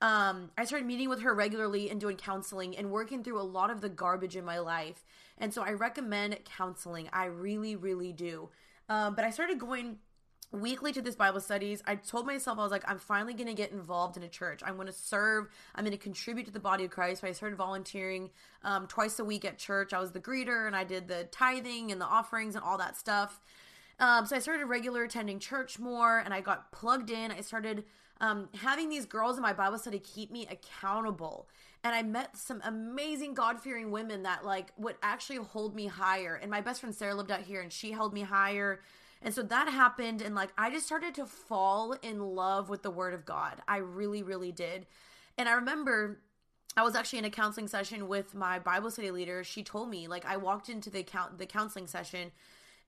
[0.02, 3.72] Um, I started meeting with her regularly and doing counseling and working through a lot
[3.72, 5.04] of the garbage in my life.
[5.38, 7.10] And so I recommend counseling.
[7.12, 8.50] I really, really do.
[8.90, 9.98] Um, but I started going
[10.52, 11.84] weekly to this Bible studies.
[11.86, 14.62] I told myself, I was like, I'm finally going to get involved in a church.
[14.66, 15.48] I'm going to serve.
[15.76, 17.22] I'm going to contribute to the body of Christ.
[17.22, 18.30] So I started volunteering
[18.64, 19.94] um, twice a week at church.
[19.94, 22.98] I was the greeter and I did the tithing and the offerings and all that
[22.98, 23.42] stuff.
[24.00, 27.32] Um, so I started regular attending church more and I got plugged in.
[27.32, 27.84] I started
[28.22, 31.48] um, having these girls in my Bible study keep me accountable.
[31.84, 36.36] And I met some amazing God fearing women that like would actually hold me higher.
[36.36, 38.82] And my best friend Sarah lived out here and she held me higher.
[39.22, 40.22] And so that happened.
[40.22, 43.62] And like I just started to fall in love with the Word of God.
[43.68, 44.86] I really, really did.
[45.38, 46.20] And I remember
[46.78, 49.44] I was actually in a counseling session with my Bible study leader.
[49.44, 52.32] She told me, like, I walked into the count the counseling session,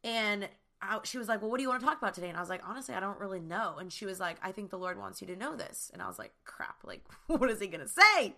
[0.03, 0.47] and
[0.81, 2.29] I, she was like, Well, what do you want to talk about today?
[2.29, 3.75] And I was like, Honestly, I don't really know.
[3.79, 5.89] And she was like, I think the Lord wants you to know this.
[5.93, 8.35] And I was like, Crap, like, what is he going to say?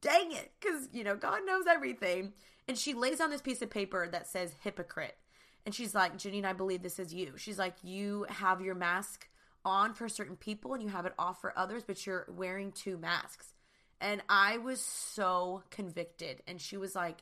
[0.00, 0.52] Dang it.
[0.60, 2.32] Because, you know, God knows everything.
[2.68, 5.16] And she lays on this piece of paper that says hypocrite.
[5.64, 7.34] And she's like, Jeanine, I believe this is you.
[7.36, 9.28] She's like, You have your mask
[9.64, 12.98] on for certain people and you have it off for others, but you're wearing two
[12.98, 13.54] masks.
[14.00, 16.42] And I was so convicted.
[16.48, 17.18] And she was like,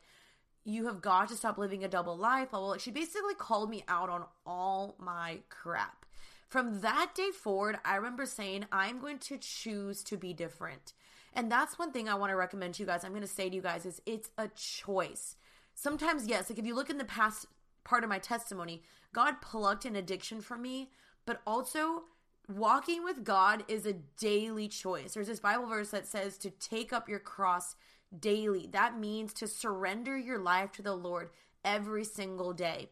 [0.71, 2.51] you have got to stop living a double life.
[2.51, 2.79] Blah.
[2.79, 6.07] She basically called me out on all my crap.
[6.49, 10.93] From that day forward, I remember saying, I'm going to choose to be different.
[11.33, 13.05] And that's one thing I want to recommend to you guys.
[13.05, 15.37] I'm going to say to you guys is it's a choice.
[15.75, 17.47] Sometimes, yes, like if you look in the past
[17.85, 20.91] part of my testimony, God plucked an addiction from me,
[21.25, 22.03] but also
[22.49, 25.15] walking with God is a daily choice.
[25.15, 27.77] There's this Bible verse that says to take up your cross
[28.19, 28.69] daily.
[28.73, 31.31] That means to surrender your life to the Lord
[31.65, 32.89] every single day.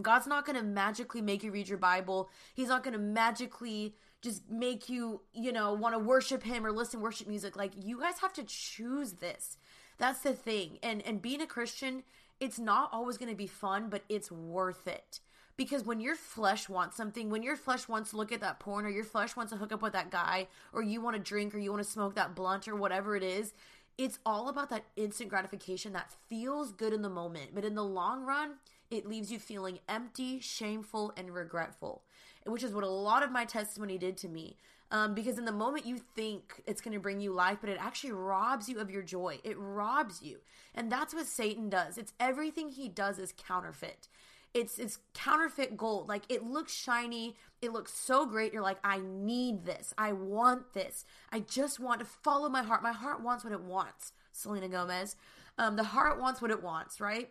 [0.00, 2.28] God's not going to magically make you read your Bible.
[2.54, 6.72] He's not going to magically just make you, you know, want to worship him or
[6.72, 7.56] listen worship music.
[7.56, 9.56] Like you guys have to choose this.
[9.98, 10.78] That's the thing.
[10.82, 12.02] And and being a Christian,
[12.40, 15.20] it's not always going to be fun, but it's worth it.
[15.56, 18.84] Because when your flesh wants something, when your flesh wants to look at that porn
[18.84, 21.54] or your flesh wants to hook up with that guy or you want to drink
[21.54, 23.54] or you want to smoke that blunt or whatever it is,
[23.98, 27.84] it's all about that instant gratification that feels good in the moment, but in the
[27.84, 28.54] long run,
[28.90, 32.02] it leaves you feeling empty, shameful, and regretful,
[32.44, 34.56] which is what a lot of my testimony did to me.
[34.92, 37.78] Um, because in the moment you think it's going to bring you life, but it
[37.80, 39.40] actually robs you of your joy.
[39.42, 40.38] It robs you.
[40.76, 41.98] And that's what Satan does.
[41.98, 44.06] It's everything he does is counterfeit
[44.56, 46.08] it's it's counterfeit gold.
[46.08, 48.54] Like it looks shiny, it looks so great.
[48.54, 49.92] You're like, I need this.
[49.98, 51.04] I want this.
[51.30, 52.82] I just want to follow my heart.
[52.82, 54.12] My heart wants what it wants.
[54.32, 55.14] Selena Gomez.
[55.58, 57.28] Um, the heart wants what it wants, right?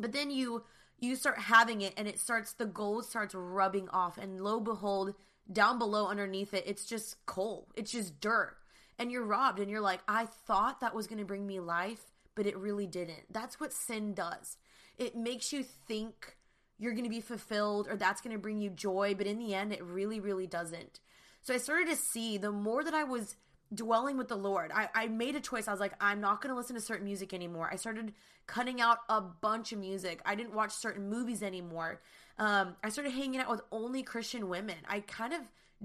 [0.00, 0.64] But then you
[1.00, 5.14] you start having it and it starts the gold starts rubbing off and lo behold
[5.52, 8.56] down below underneath it it's just coal it's just dirt
[8.98, 12.12] and you're robbed and you're like i thought that was going to bring me life
[12.34, 14.56] but it really didn't that's what sin does
[14.96, 16.36] it makes you think
[16.78, 19.14] you're going to be fulfilled or that's going to bring you joy.
[19.16, 21.00] But in the end, it really, really doesn't.
[21.42, 23.36] So I started to see the more that I was
[23.72, 25.68] dwelling with the Lord, I, I made a choice.
[25.68, 27.68] I was like, I'm not going to listen to certain music anymore.
[27.70, 28.12] I started
[28.46, 30.20] cutting out a bunch of music.
[30.24, 32.00] I didn't watch certain movies anymore.
[32.38, 34.76] Um, I started hanging out with only Christian women.
[34.88, 35.40] I kind of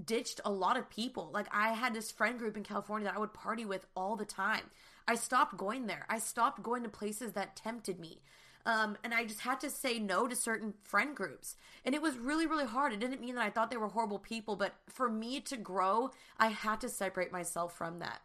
[0.05, 1.29] ditched a lot of people.
[1.33, 4.25] Like I had this friend group in California that I would party with all the
[4.25, 4.63] time.
[5.07, 6.05] I stopped going there.
[6.09, 8.21] I stopped going to places that tempted me.
[8.65, 11.55] Um, and I just had to say no to certain friend groups.
[11.85, 12.93] And it was really, really hard.
[12.93, 16.11] It didn't mean that I thought they were horrible people, but for me to grow,
[16.37, 18.21] I had to separate myself from that.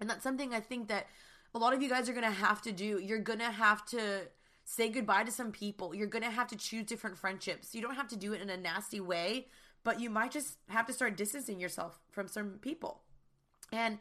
[0.00, 1.06] And that's something I think that
[1.54, 2.98] a lot of you guys are going to have to do.
[2.98, 4.22] You're going to have to
[4.64, 5.94] say goodbye to some people.
[5.94, 7.74] You're going to have to choose different friendships.
[7.74, 9.48] You don't have to do it in a nasty way,
[9.82, 13.02] but you might just have to start distancing yourself from some people.
[13.72, 13.98] And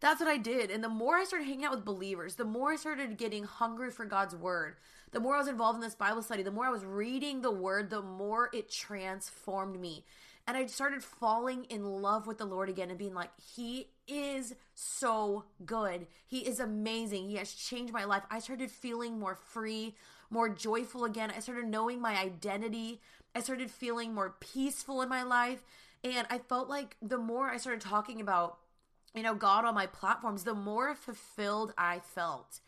[0.00, 0.70] that's what I did.
[0.70, 3.90] And the more I started hanging out with believers, the more I started getting hungry
[3.90, 4.76] for God's word,
[5.12, 7.50] the more I was involved in this Bible study, the more I was reading the
[7.50, 10.04] word, the more it transformed me.
[10.46, 14.54] And I started falling in love with the Lord again and being like, He is
[14.74, 16.06] so good.
[16.26, 17.28] He is amazing.
[17.28, 18.22] He has changed my life.
[18.30, 19.96] I started feeling more free,
[20.30, 21.32] more joyful again.
[21.34, 23.00] I started knowing my identity.
[23.34, 25.64] I started feeling more peaceful in my life.
[26.04, 28.58] And I felt like the more I started talking about,
[29.14, 32.60] you know, God on my platforms, the more fulfilled I felt.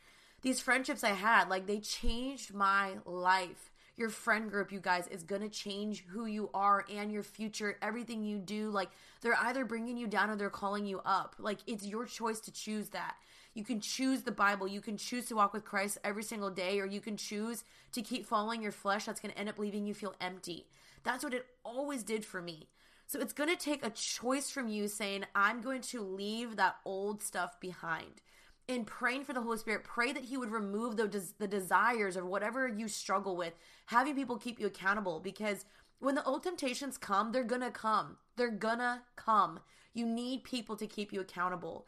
[0.43, 3.71] These friendships I had, like they changed my life.
[3.97, 8.23] Your friend group, you guys, is to change who you are and your future, everything
[8.23, 8.71] you do.
[8.71, 11.35] Like they're either bringing you down or they're calling you up.
[11.41, 13.17] Like it's your choice to choose that.
[13.55, 14.69] You can choose the Bible.
[14.69, 18.03] You can choose to walk with Christ every single day, or you can choose to
[18.03, 19.07] keep following your flesh.
[19.07, 20.69] That's going to end up leaving you feel empty.
[21.03, 22.69] That's what it always did for me.
[23.09, 26.77] So it's going to take a choice from you saying, I'm going to leave that
[26.85, 28.23] old stuff behind.
[28.69, 32.27] And praying for the Holy Spirit, pray that He would remove the, the desires or
[32.27, 33.55] whatever you struggle with,
[33.87, 35.65] having people keep you accountable because
[36.01, 38.19] when the old temptations come, they're gonna come.
[38.37, 39.61] They're gonna come.
[39.95, 41.87] You need people to keep you accountable.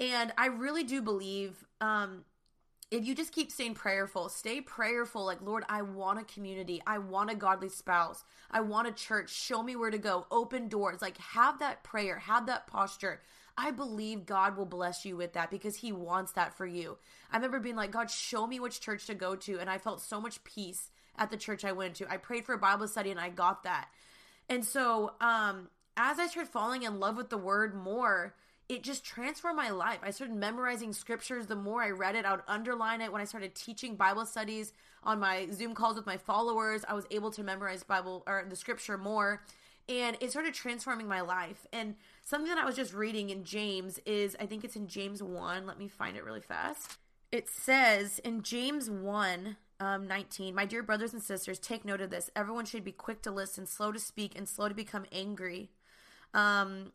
[0.00, 2.24] And I really do believe um,
[2.90, 5.24] if you just keep staying prayerful, stay prayerful.
[5.24, 6.82] Like, Lord, I want a community.
[6.86, 8.24] I want a godly spouse.
[8.50, 9.30] I want a church.
[9.30, 10.26] Show me where to go.
[10.30, 11.00] Open doors.
[11.00, 13.22] Like, have that prayer, have that posture.
[13.56, 16.98] I believe God will bless you with that because He wants that for you.
[17.30, 19.58] I remember being like, God, show me which church to go to.
[19.58, 22.10] And I felt so much peace at the church I went to.
[22.10, 23.88] I prayed for a Bible study and I got that.
[24.48, 28.34] And so, um, as I started falling in love with the word more,
[28.68, 29.98] it just transformed my life.
[30.02, 31.46] I started memorizing scriptures.
[31.46, 33.12] The more I read it, I would underline it.
[33.12, 34.72] When I started teaching Bible studies
[35.04, 38.56] on my Zoom calls with my followers, I was able to memorize Bible or the
[38.56, 39.42] scripture more.
[39.88, 41.66] And it started transforming my life.
[41.72, 45.22] And something that I was just reading in James is I think it's in James
[45.22, 45.66] 1.
[45.66, 46.98] Let me find it really fast.
[47.32, 52.10] It says in James 1, um, 19, My dear brothers and sisters, take note of
[52.10, 52.30] this.
[52.36, 55.70] Everyone should be quick to listen, slow to speak, and slow to become angry.
[56.34, 56.92] Um,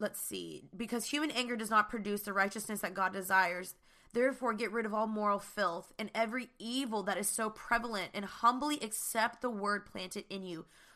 [0.00, 3.74] let's see, because human anger does not produce the righteousness that God desires.
[4.12, 8.24] Therefore, get rid of all moral filth and every evil that is so prevalent, and
[8.24, 10.64] humbly accept the word planted in you,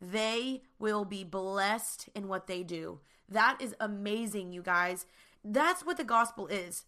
[0.00, 3.00] they will be blessed in what they do.
[3.28, 5.06] That is amazing, you guys.
[5.44, 6.84] That's what the gospel is.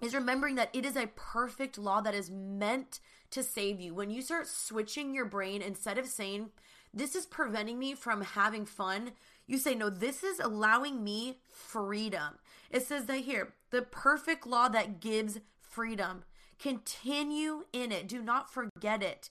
[0.00, 3.00] Is remembering that it is a perfect law that is meant
[3.30, 3.94] to save you.
[3.94, 6.50] When you start switching your brain, instead of saying,
[6.92, 9.12] This is preventing me from having fun,
[9.46, 12.38] you say, no, this is allowing me freedom.
[12.70, 16.24] It says that here, the perfect law that gives freedom.
[16.58, 18.08] Continue in it.
[18.08, 19.30] Do not forget it.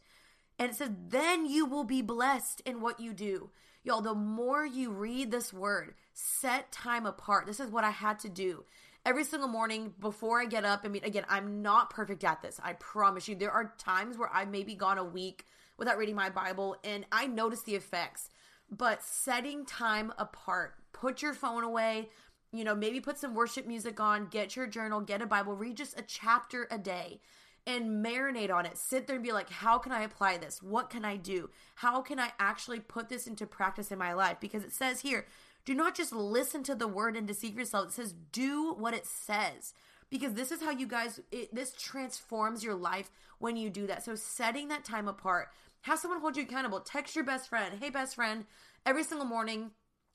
[0.62, 3.50] And it says, then you will be blessed in what you do.
[3.84, 7.48] Y'all, the more you read this word, set time apart.
[7.48, 8.64] This is what I had to do.
[9.04, 12.60] Every single morning before I get up, I mean, again, I'm not perfect at this.
[12.64, 13.34] I promise you.
[13.34, 15.46] There are times where I've maybe gone a week
[15.80, 18.30] without reading my Bible, and I notice the effects
[18.70, 20.76] but setting time apart.
[20.94, 22.10] Put your phone away,
[22.54, 25.76] you know, maybe put some worship music on, get your journal, get a Bible, read
[25.76, 27.20] just a chapter a day
[27.68, 28.78] and marinate on it.
[28.78, 30.62] Sit there and be like, how can I apply this?
[30.62, 31.50] What can I do?
[31.76, 34.38] How can I actually put this into practice in my life?
[34.40, 35.26] Because it says here,
[35.64, 37.90] do not just listen to the word and deceive yourself.
[37.90, 39.74] It says, do what it says.
[40.10, 44.04] Because this is how you guys, it, this transforms your life when you do that.
[44.04, 45.50] So setting that time apart,
[45.82, 46.80] have someone hold you accountable.
[46.80, 47.76] Text your best friend.
[47.80, 48.46] Hey, best friend,
[48.86, 49.72] every single morning,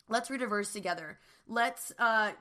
[0.08, 1.18] let's read a verse together.
[1.48, 2.32] Let's uh,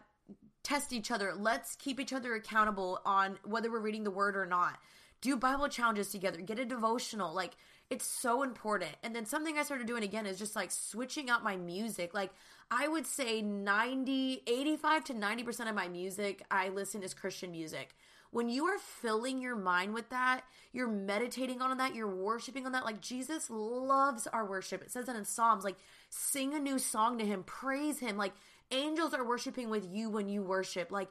[0.66, 1.34] test each other.
[1.34, 4.78] Let's keep each other accountable on whether we're reading the word or not.
[5.22, 6.42] Do Bible challenges together.
[6.42, 7.34] Get a devotional.
[7.34, 7.52] Like,
[7.90, 8.92] it's so important.
[9.04, 12.14] And then something I started doing again is just like switching out my music.
[12.14, 12.32] Like,
[12.70, 17.96] I would say 90, 85 to 90% of my music I listen is Christian music
[18.36, 20.42] when you are filling your mind with that,
[20.74, 22.84] you're meditating on that, you're worshiping on that.
[22.84, 24.82] Like Jesus loves our worship.
[24.82, 25.78] It says that in Psalms, like
[26.10, 28.18] sing a new song to him, praise him.
[28.18, 28.34] Like
[28.72, 30.92] angels are worshiping with you when you worship.
[30.92, 31.10] Like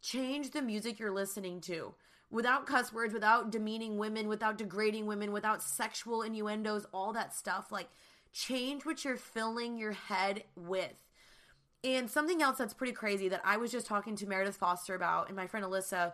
[0.00, 1.94] change the music you're listening to
[2.30, 7.70] without cuss words, without demeaning women, without degrading women, without sexual innuendos, all that stuff.
[7.70, 7.88] Like
[8.32, 10.92] change what you're filling your head with.
[11.84, 15.28] And something else that's pretty crazy that I was just talking to Meredith Foster about
[15.28, 16.12] and my friend Alyssa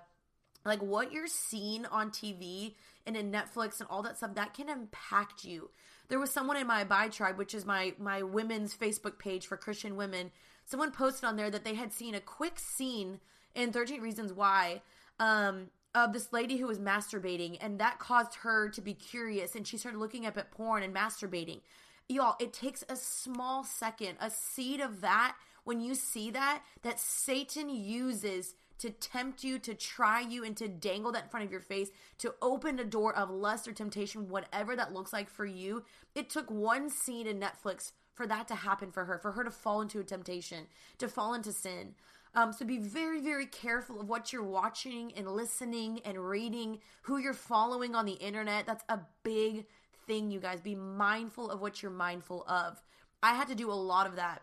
[0.64, 2.74] like what you're seeing on TV
[3.06, 5.70] and in Netflix and all that stuff that can impact you.
[6.08, 9.56] There was someone in my Abide tribe, which is my my women's Facebook page for
[9.56, 10.30] Christian women.
[10.72, 13.20] Someone posted on there that they had seen a quick scene
[13.54, 14.80] in 13 Reasons Why
[15.20, 19.66] um, of this lady who was masturbating, and that caused her to be curious, and
[19.66, 21.60] she started looking up at porn and masturbating.
[22.08, 26.98] Y'all, it takes a small second, a seed of that when you see that, that
[26.98, 31.52] Satan uses to tempt you, to try you, and to dangle that in front of
[31.52, 35.44] your face, to open a door of lust or temptation, whatever that looks like for
[35.44, 35.84] you.
[36.14, 39.50] It took one scene in Netflix for that to happen for her, for her to
[39.50, 40.66] fall into a temptation,
[40.98, 41.94] to fall into sin.
[42.34, 47.18] Um, so be very, very careful of what you're watching and listening and reading, who
[47.18, 48.66] you're following on the internet.
[48.66, 49.66] That's a big
[50.06, 50.60] thing, you guys.
[50.60, 52.82] Be mindful of what you're mindful of.
[53.22, 54.42] I had to do a lot of that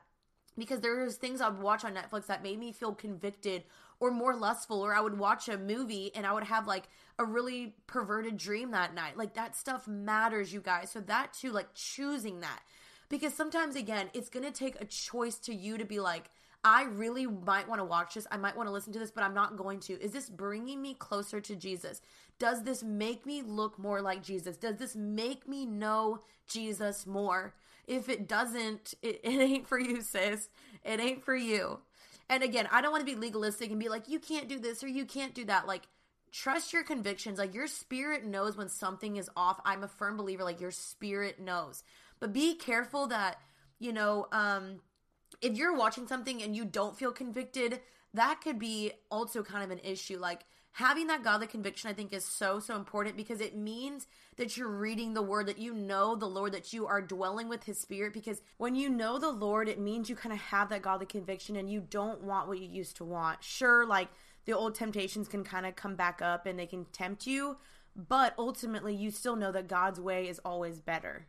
[0.57, 3.63] because there was things I would watch on Netflix that made me feel convicted
[3.99, 6.86] or more lustful, or I would watch a movie and I would have like
[7.17, 9.17] a really perverted dream that night.
[9.17, 10.91] Like that stuff matters, you guys.
[10.91, 12.61] So that too, like choosing that.
[13.10, 16.30] Because sometimes, again, it's going to take a choice to you to be like,
[16.64, 18.28] I really might want to watch this.
[18.32, 20.01] I might want to listen to this, but I'm not going to.
[20.01, 22.01] Is this bringing me closer to Jesus?
[22.38, 24.57] Does this make me look more like Jesus?
[24.57, 27.53] Does this make me know Jesus more?
[27.88, 30.49] If it doesn't, it, it ain't for you, sis.
[30.84, 31.80] It ain't for you.
[32.30, 34.84] And again, I don't want to be legalistic and be like, you can't do this
[34.84, 35.66] or you can't do that.
[35.66, 35.88] Like,
[36.32, 37.39] trust your convictions.
[37.39, 39.60] Like, your spirit knows when something is off.
[39.66, 41.84] I'm a firm believer, like, your spirit knows.
[42.20, 43.39] But be careful that,
[43.80, 44.82] you know, um,
[45.41, 47.80] if you're watching something and you don't feel convicted,
[48.13, 50.17] that could be also kind of an issue.
[50.17, 54.07] Like having that godly conviction, I think, is so, so important because it means
[54.38, 57.63] that you're reading the word, that you know the Lord, that you are dwelling with
[57.63, 58.13] his spirit.
[58.13, 61.55] Because when you know the Lord, it means you kind of have that godly conviction
[61.55, 63.43] and you don't want what you used to want.
[63.43, 64.09] Sure, like
[64.45, 67.57] the old temptations can kind of come back up and they can tempt you,
[67.95, 71.28] but ultimately you still know that God's way is always better.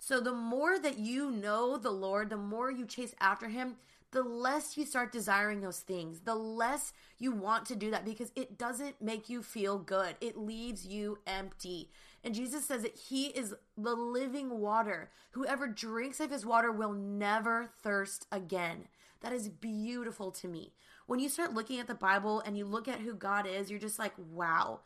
[0.00, 3.76] So the more that you know the Lord, the more you chase after him,
[4.10, 8.32] the less you start desiring those things, the less you want to do that because
[8.34, 10.16] it doesn't make you feel good.
[10.20, 11.90] It leaves you empty.
[12.24, 15.10] And Jesus says that he is the living water.
[15.32, 18.88] Whoever drinks of his water will never thirst again.
[19.20, 20.72] That is beautiful to me.
[21.06, 23.78] When you start looking at the Bible and you look at who God is, you're
[23.78, 24.80] just like, wow,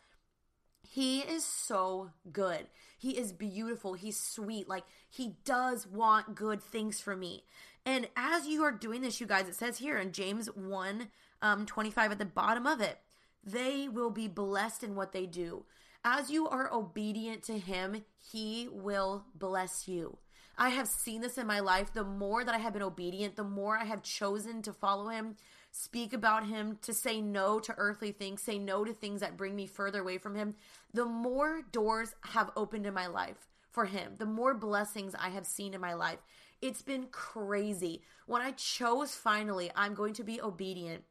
[0.89, 2.67] he is so good.
[2.99, 3.95] He is beautiful.
[3.95, 4.69] He's sweet.
[4.69, 7.45] Like, he does want good things for me.
[7.85, 11.09] And as you are doing this, you guys, it says here in James 1
[11.41, 12.99] um, 25 at the bottom of it,
[13.45, 15.65] they will be blessed in what they do.
[16.05, 20.19] As you are obedient to him, he will bless you.
[20.57, 21.93] I have seen this in my life.
[21.93, 25.37] The more that I have been obedient, the more I have chosen to follow him,
[25.73, 29.57] speak about him, to say no to earthly things, say no to things that bring
[29.57, 30.55] me further away from him,
[30.93, 35.47] the more doors have opened in my life for him, the more blessings I have
[35.47, 36.19] seen in my life.
[36.61, 38.03] It's been crazy.
[38.27, 41.03] When I chose finally, I'm going to be obedient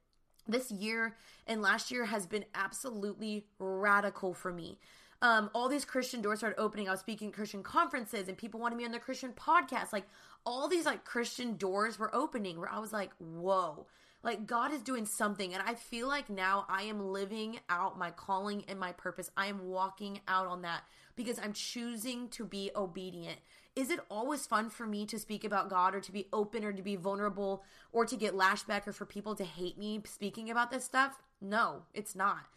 [0.48, 4.78] this year and last year has been absolutely radical for me
[5.22, 6.88] um, all these Christian doors started opening.
[6.88, 9.94] I was speaking Christian conferences and people wanted me on their Christian podcast.
[9.94, 10.08] Like
[10.46, 13.86] all these like Christian doors were opening where I was like, whoa,
[14.24, 15.54] like God is doing something.
[15.54, 19.32] And I feel like now I am living out my calling and my purpose.
[19.36, 20.84] I am walking out on that
[21.16, 23.40] because I'm choosing to be obedient.
[23.76, 26.74] Is it always fun for me to speak about God or to be open or
[26.74, 30.72] to be vulnerable or to get lashback or for people to hate me speaking about
[30.72, 31.22] this stuff?
[31.40, 32.48] No, it's not.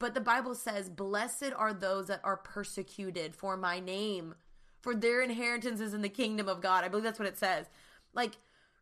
[0.00, 4.34] But the Bible says, Blessed are those that are persecuted for my name,
[4.82, 6.84] for their inheritance is in the kingdom of God.
[6.84, 7.66] I believe that's what it says.
[8.12, 8.32] Like,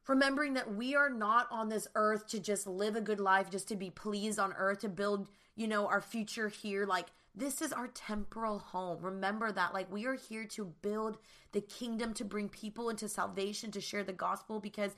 [0.08, 3.68] remembering that we are not on this earth to just live a good life, just
[3.68, 6.86] to be pleased on earth, to build, you know, our future here.
[6.86, 8.98] Like, this is our temporal home.
[9.00, 9.72] Remember that.
[9.72, 11.18] Like, we are here to build
[11.52, 14.92] the kingdom, to bring people into salvation, to share the gospel, because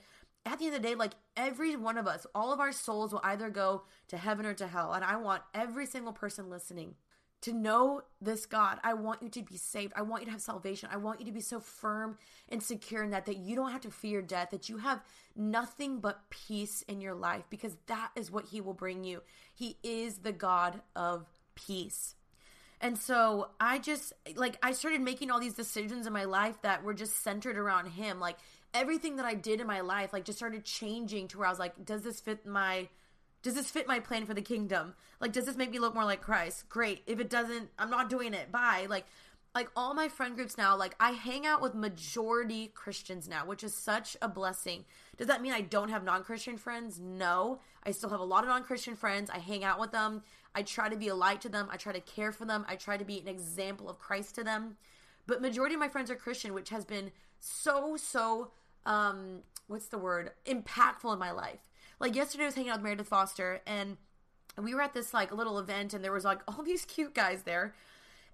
[0.46, 3.12] at the end of the day, like every one of us, all of our souls
[3.12, 4.92] will either go to heaven or to hell.
[4.92, 6.94] And I want every single person listening
[7.44, 8.78] to know this God.
[8.82, 9.92] I want you to be saved.
[9.94, 10.88] I want you to have salvation.
[10.90, 12.16] I want you to be so firm
[12.48, 15.02] and secure in that that you don't have to fear death, that you have
[15.36, 19.20] nothing but peace in your life because that is what he will bring you.
[19.54, 22.14] He is the God of peace.
[22.80, 26.82] And so I just like I started making all these decisions in my life that
[26.82, 28.20] were just centered around him.
[28.20, 28.38] Like
[28.72, 31.58] everything that I did in my life like just started changing to where I was
[31.58, 32.88] like, does this fit my
[33.44, 34.94] does this fit my plan for the kingdom?
[35.20, 36.68] Like does this make me look more like Christ?
[36.68, 37.02] Great.
[37.06, 38.50] If it doesn't, I'm not doing it.
[38.50, 38.86] Bye.
[38.88, 39.04] Like
[39.54, 43.62] like all my friend groups now, like I hang out with majority Christians now, which
[43.62, 44.86] is such a blessing.
[45.18, 46.98] Does that mean I don't have non-Christian friends?
[46.98, 47.60] No.
[47.84, 49.30] I still have a lot of non-Christian friends.
[49.30, 50.22] I hang out with them.
[50.54, 51.68] I try to be a light to them.
[51.70, 52.64] I try to care for them.
[52.66, 54.76] I try to be an example of Christ to them.
[55.26, 58.52] But majority of my friends are Christian, which has been so so
[58.86, 60.30] um, what's the word?
[60.46, 61.60] Impactful in my life.
[62.00, 63.96] Like yesterday, I was hanging out with Meredith Foster, and
[64.60, 67.42] we were at this like little event, and there was like all these cute guys
[67.42, 67.74] there,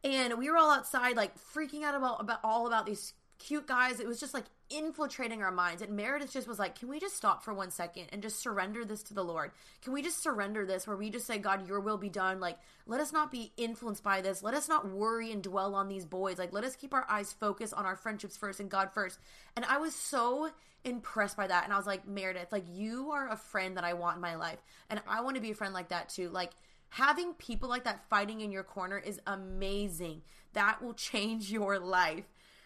[0.04, 4.00] and we were all outside like freaking out about about all about these cute guys.
[4.00, 5.82] It was just like infiltrating our minds.
[5.82, 8.84] And Meredith just was like, Can we just stop for one second and just surrender
[8.84, 9.50] this to the Lord?
[9.82, 12.40] Can we just surrender this where we just say, God, your will be done?
[12.40, 14.42] Like, let us not be influenced by this.
[14.42, 16.38] Let us not worry and dwell on these boys.
[16.38, 19.18] Like, let us keep our eyes focused on our friendships first and God first.
[19.56, 20.50] And I was so
[20.84, 21.64] impressed by that.
[21.64, 24.36] And I was like, Meredith, like, you are a friend that I want in my
[24.36, 24.62] life.
[24.88, 26.30] And I want to be a friend like that too.
[26.30, 26.52] Like,
[26.90, 30.22] having people like that fighting in your corner is amazing.
[30.52, 32.24] That will change your life.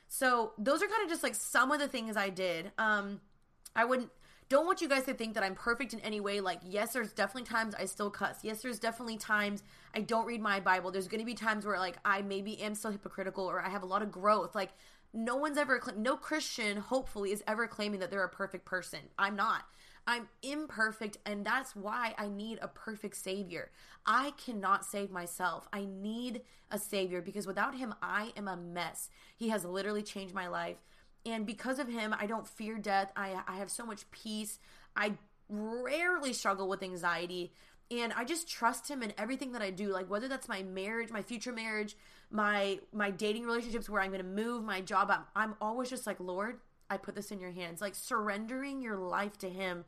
[0.09, 2.73] So those are kind of just like some of the things I did.
[2.79, 3.21] Um,
[3.75, 4.11] I wouldn't
[4.49, 6.41] don't want you guys to think that I'm perfect in any way.
[6.41, 8.41] Like, yes, there's definitely times I still cuss.
[8.43, 9.63] Yes, there's definitely times
[9.95, 10.91] I don't read my Bible.
[10.91, 13.83] There's going to be times where like I maybe am still hypocritical or I have
[13.83, 14.55] a lot of growth.
[14.55, 14.73] Like,
[15.13, 19.01] no one's ever, no Christian, hopefully, is ever claiming that they're a perfect person.
[19.19, 19.65] I'm not.
[20.07, 23.71] I'm imperfect, and that's why I need a perfect Savior.
[24.05, 25.67] I cannot save myself.
[25.73, 29.09] I need a Savior because without Him, I am a mess.
[29.37, 30.77] He has literally changed my life.
[31.25, 33.13] And because of Him, I don't fear death.
[33.17, 34.59] I, I have so much peace.
[34.95, 35.15] I
[35.49, 37.53] rarely struggle with anxiety.
[37.91, 41.11] And I just trust him in everything that I do, like whether that's my marriage,
[41.11, 41.97] my future marriage,
[42.31, 45.11] my my dating relationships where I'm going to move, my job.
[45.11, 47.81] I'm, I'm always just like, Lord, I put this in your hands.
[47.81, 49.85] Like surrendering your life to Him.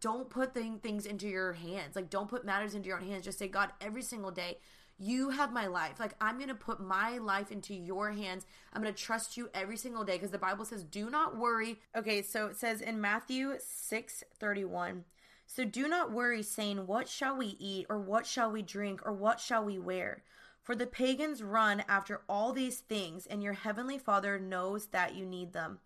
[0.00, 1.96] Don't put things into your hands.
[1.96, 3.24] Like, don't put matters into your own hands.
[3.24, 4.58] Just say, God, every single day,
[4.98, 5.98] you have my life.
[6.00, 8.44] Like, I'm going to put my life into your hands.
[8.72, 11.80] I'm going to trust you every single day because the Bible says, do not worry.
[11.96, 15.04] Okay, so it says in Matthew 6 31.
[15.46, 19.12] So do not worry, saying, What shall we eat, or what shall we drink, or
[19.12, 20.22] what shall we wear?
[20.60, 25.24] For the pagans run after all these things, and your heavenly Father knows that you
[25.24, 25.78] need them.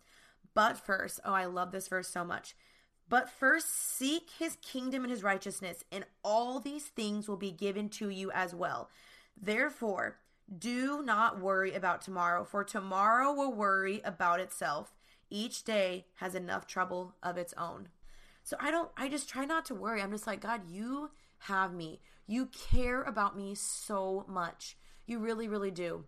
[0.53, 2.55] But first, oh, I love this verse so much.
[3.07, 7.89] But first, seek his kingdom and his righteousness, and all these things will be given
[7.89, 8.89] to you as well.
[9.35, 10.17] Therefore,
[10.57, 14.93] do not worry about tomorrow, for tomorrow will worry about itself.
[15.29, 17.89] Each day has enough trouble of its own.
[18.43, 20.01] So I don't, I just try not to worry.
[20.01, 22.01] I'm just like, God, you have me.
[22.27, 24.77] You care about me so much.
[25.05, 26.05] You really, really do.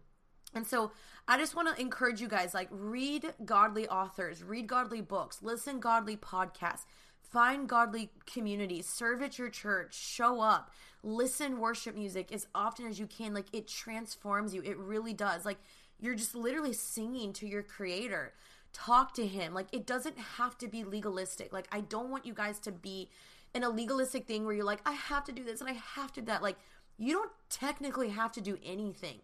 [0.56, 0.91] And so
[1.28, 5.80] I just want to encourage you guys like read godly authors, read godly books, listen
[5.80, 6.86] godly podcasts,
[7.22, 12.99] find godly communities, serve at your church, show up, listen worship music as often as
[12.99, 13.34] you can.
[13.34, 14.62] Like it transforms you.
[14.62, 15.45] It really does.
[15.45, 15.60] Like
[15.99, 18.34] you're just literally singing to your creator.
[18.74, 19.54] Talk to him.
[19.54, 21.54] Like it doesn't have to be legalistic.
[21.54, 23.10] Like I don't want you guys to be
[23.56, 26.12] in a legalistic thing where you're like, I have to do this and I have
[26.14, 26.41] to do that.
[26.43, 26.58] Like
[26.97, 29.20] you don't technically have to do anything.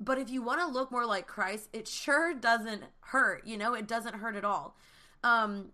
[0.00, 3.46] But if you want to look more like Christ, it sure doesn't hurt.
[3.46, 4.76] You know, it doesn't hurt at all.
[5.24, 5.72] Um,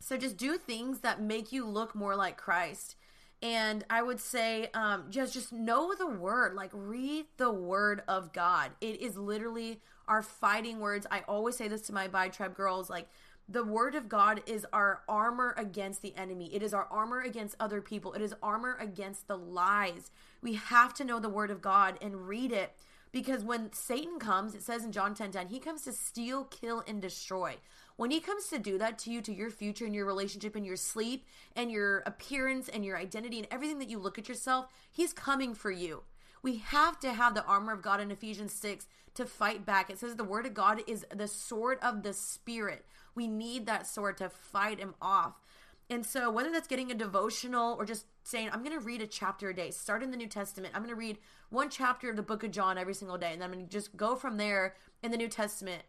[0.00, 2.96] so just do things that make you look more like Christ.
[3.42, 8.32] And I would say, um, just just know the word, like read the word of
[8.32, 8.72] God.
[8.80, 11.06] It is literally our fighting words.
[11.10, 13.08] I always say this to my Abide Tribe girls, like
[13.48, 16.52] the word of God is our armor against the enemy.
[16.52, 18.12] It is our armor against other people.
[18.14, 20.10] It is armor against the lies.
[20.42, 22.72] We have to know the word of God and read it
[23.16, 26.84] because when Satan comes, it says in John 10 10, he comes to steal, kill,
[26.86, 27.56] and destroy.
[27.96, 30.66] When he comes to do that to you, to your future and your relationship and
[30.66, 31.24] your sleep
[31.56, 35.54] and your appearance and your identity and everything that you look at yourself, he's coming
[35.54, 36.02] for you.
[36.42, 39.88] We have to have the armor of God in Ephesians 6 to fight back.
[39.88, 42.84] It says the word of God is the sword of the spirit.
[43.14, 45.40] We need that sword to fight him off.
[45.88, 49.06] And so, whether that's getting a devotional or just saying, I'm going to read a
[49.06, 50.74] chapter a day, start in the New Testament.
[50.74, 51.18] I'm going to read
[51.50, 53.72] one chapter of the book of John every single day, and then I'm going to
[53.72, 55.82] just go from there in the New Testament.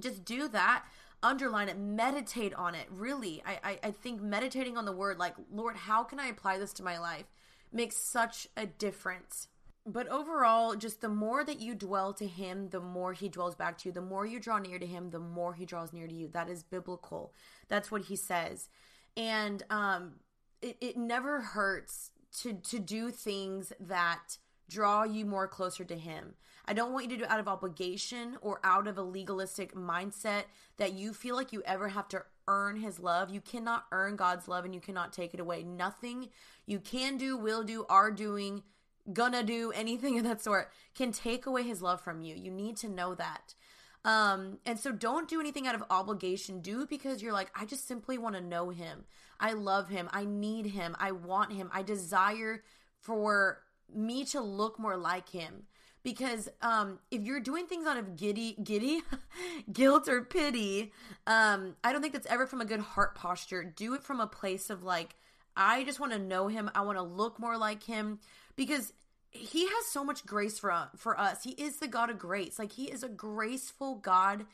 [0.00, 0.84] Just do that,
[1.22, 2.86] underline it, meditate on it.
[2.90, 6.58] Really, I, I, I think meditating on the word, like, Lord, how can I apply
[6.58, 7.26] this to my life,
[7.72, 9.48] makes such a difference.
[9.86, 13.78] But overall, just the more that you dwell to Him, the more He dwells back
[13.78, 13.92] to you.
[13.92, 16.28] The more you draw near to Him, the more He draws near to you.
[16.28, 17.32] That is biblical.
[17.68, 18.68] That's what He says
[19.18, 20.12] and um,
[20.62, 24.38] it, it never hurts to to do things that
[24.70, 26.34] draw you more closer to him.
[26.66, 30.44] I don't want you to do out of obligation or out of a legalistic mindset
[30.76, 33.30] that you feel like you ever have to earn his love.
[33.30, 35.62] You cannot earn God's love and you cannot take it away.
[35.62, 36.28] Nothing
[36.66, 38.62] you can do, will do, are doing,
[39.10, 42.34] gonna do, anything of that sort can take away his love from you.
[42.34, 43.54] You need to know that.
[44.04, 46.60] Um, and so don't do anything out of obligation.
[46.60, 49.04] Do it because you're like, I just simply want to know him.
[49.40, 50.08] I love him.
[50.12, 50.96] I need him.
[50.98, 51.70] I want him.
[51.72, 52.62] I desire
[53.00, 53.62] for
[53.94, 55.64] me to look more like him.
[56.04, 59.02] Because um, if you're doing things out of giddy, giddy,
[59.72, 60.92] guilt or pity,
[61.26, 63.64] um, I don't think that's ever from a good heart posture.
[63.64, 65.16] Do it from a place of like,
[65.56, 66.70] I just want to know him.
[66.74, 68.20] I want to look more like him.
[68.56, 68.92] Because
[69.30, 71.44] he has so much grace for uh, for us.
[71.44, 72.58] He is the God of grace.
[72.58, 74.46] Like he is a graceful God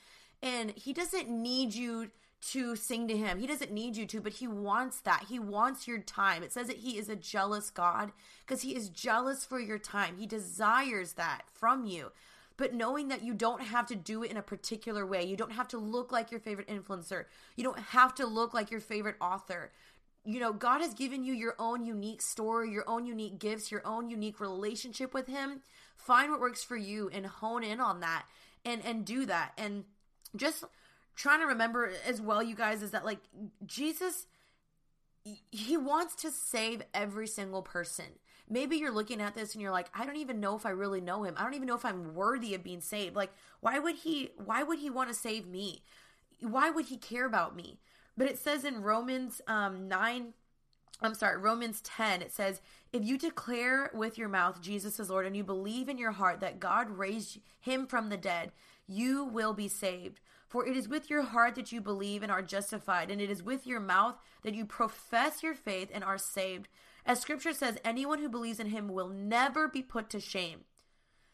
[0.43, 2.11] and he doesn't need you
[2.51, 3.39] to sing to him.
[3.39, 5.27] He doesn't need you to, but he wants that.
[5.29, 6.43] He wants your time.
[6.43, 8.12] It says that he is a jealous God
[8.47, 10.16] because he is jealous for your time.
[10.18, 12.12] He desires that from you.
[12.57, 15.53] But knowing that you don't have to do it in a particular way, you don't
[15.53, 17.25] have to look like your favorite influencer,
[17.57, 19.72] you don't have to look like your favorite author.
[20.25, 23.87] You know, God has given you your own unique story, your own unique gifts, your
[23.87, 25.61] own unique relationship with Him.
[25.97, 28.25] Find what works for you and hone in on that
[28.64, 29.53] and and do that.
[29.59, 29.85] And
[30.37, 30.64] just
[31.14, 33.20] trying to remember as well, you guys, is that like
[33.66, 34.27] Jesus,
[35.51, 38.07] he wants to save every single person.
[38.49, 41.01] Maybe you're looking at this and you're like, I don't even know if I really
[41.01, 41.35] know him.
[41.37, 43.16] I don't even know if I'm worthy of being saved.
[43.16, 45.83] Like, why would he why would he want to save me?
[46.41, 47.79] Why would he care about me?
[48.16, 50.34] But it says in Romans um 9
[51.00, 52.60] I'm sorry, Romans 10, it says,
[52.92, 56.40] If you declare with your mouth Jesus is Lord and you believe in your heart
[56.40, 58.52] that God raised him from the dead,
[58.86, 60.20] you will be saved.
[60.48, 63.42] For it is with your heart that you believe and are justified, and it is
[63.42, 66.68] with your mouth that you profess your faith and are saved.
[67.04, 70.60] As scripture says, anyone who believes in him will never be put to shame.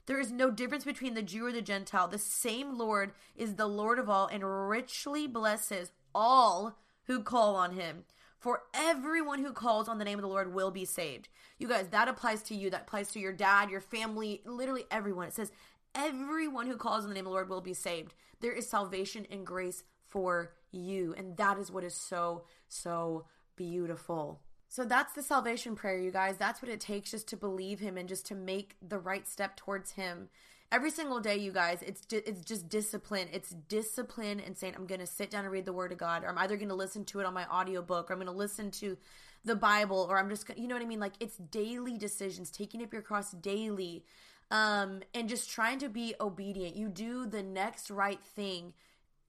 [0.06, 2.08] There is no difference between the Jew or the Gentile.
[2.08, 7.72] The same Lord is the Lord of all and richly blesses all who call on
[7.72, 8.04] him.
[8.38, 11.28] For everyone who calls on the name of the Lord will be saved.
[11.58, 12.70] You guys, that applies to you.
[12.70, 15.28] That applies to your dad, your family, literally everyone.
[15.28, 15.52] It says,
[15.94, 18.14] everyone who calls on the name of the Lord will be saved.
[18.40, 21.14] There is salvation and grace for you.
[21.18, 24.40] And that is what is so, so beautiful.
[24.68, 26.36] So that's the salvation prayer, you guys.
[26.38, 29.56] That's what it takes just to believe Him and just to make the right step
[29.56, 30.28] towards Him.
[30.72, 33.26] Every single day, you guys, it's it's just discipline.
[33.32, 36.22] It's discipline and saying, I'm going to sit down and read the Word of God,
[36.22, 38.32] or I'm either going to listen to it on my audiobook, or I'm going to
[38.32, 38.96] listen to
[39.44, 41.00] the Bible, or I'm just, you know what I mean?
[41.00, 44.04] Like it's daily decisions, taking up your cross daily,
[44.52, 46.76] um, and just trying to be obedient.
[46.76, 48.74] You do the next right thing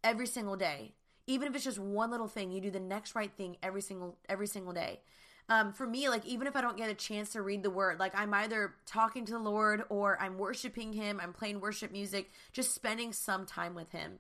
[0.04, 0.94] every single day,
[1.26, 2.52] even if it's just one little thing.
[2.52, 5.00] You do the next right thing every single every single day.
[5.50, 8.00] Um, for me, like even if I don't get a chance to read the word,
[8.00, 12.32] like I'm either talking to the Lord or I'm worshiping Him, I'm playing worship music,
[12.54, 14.20] just spending some time with Him.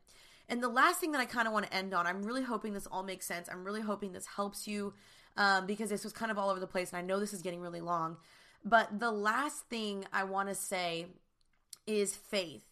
[0.49, 2.73] And the last thing that I kind of want to end on, I'm really hoping
[2.73, 3.47] this all makes sense.
[3.49, 4.93] I'm really hoping this helps you
[5.37, 7.41] um, because this was kind of all over the place, and I know this is
[7.41, 8.17] getting really long.
[8.65, 11.05] But the last thing I want to say
[11.87, 12.65] is faith.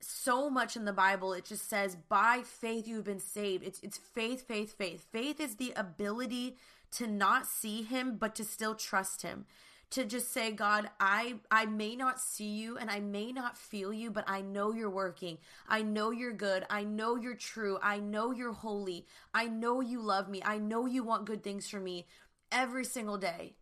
[0.00, 3.64] So much in the Bible, it just says, by faith you've been saved.
[3.64, 5.04] It's, it's faith, faith, faith.
[5.10, 6.56] Faith is the ability
[6.92, 9.46] to not see him, but to still trust him.
[9.92, 13.90] To just say, God, I I may not see you and I may not feel
[13.90, 15.38] you, but I know you're working.
[15.66, 16.66] I know you're good.
[16.68, 17.78] I know you're true.
[17.82, 19.06] I know you're holy.
[19.32, 20.42] I know you love me.
[20.44, 22.06] I know you want good things for me
[22.52, 23.54] every single day.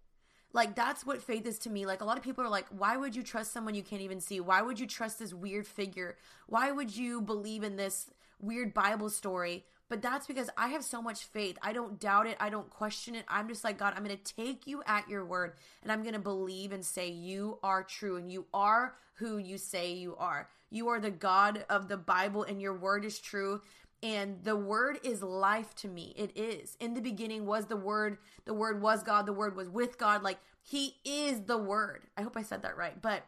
[0.52, 1.86] Like that's what faith is to me.
[1.86, 4.20] Like a lot of people are like, why would you trust someone you can't even
[4.20, 4.40] see?
[4.40, 6.16] Why would you trust this weird figure?
[6.46, 8.10] Why would you believe in this
[8.40, 9.64] weird Bible story?
[9.88, 11.58] But that's because I have so much faith.
[11.62, 12.36] I don't doubt it.
[12.40, 13.24] I don't question it.
[13.28, 16.14] I'm just like, God, I'm going to take you at your word and I'm going
[16.14, 20.48] to believe and say you are true and you are who you say you are.
[20.70, 23.60] You are the God of the Bible and your word is true
[24.02, 28.18] and the word is life to me it is in the beginning was the word
[28.44, 32.22] the word was god the word was with god like he is the word i
[32.22, 33.22] hope i said that right but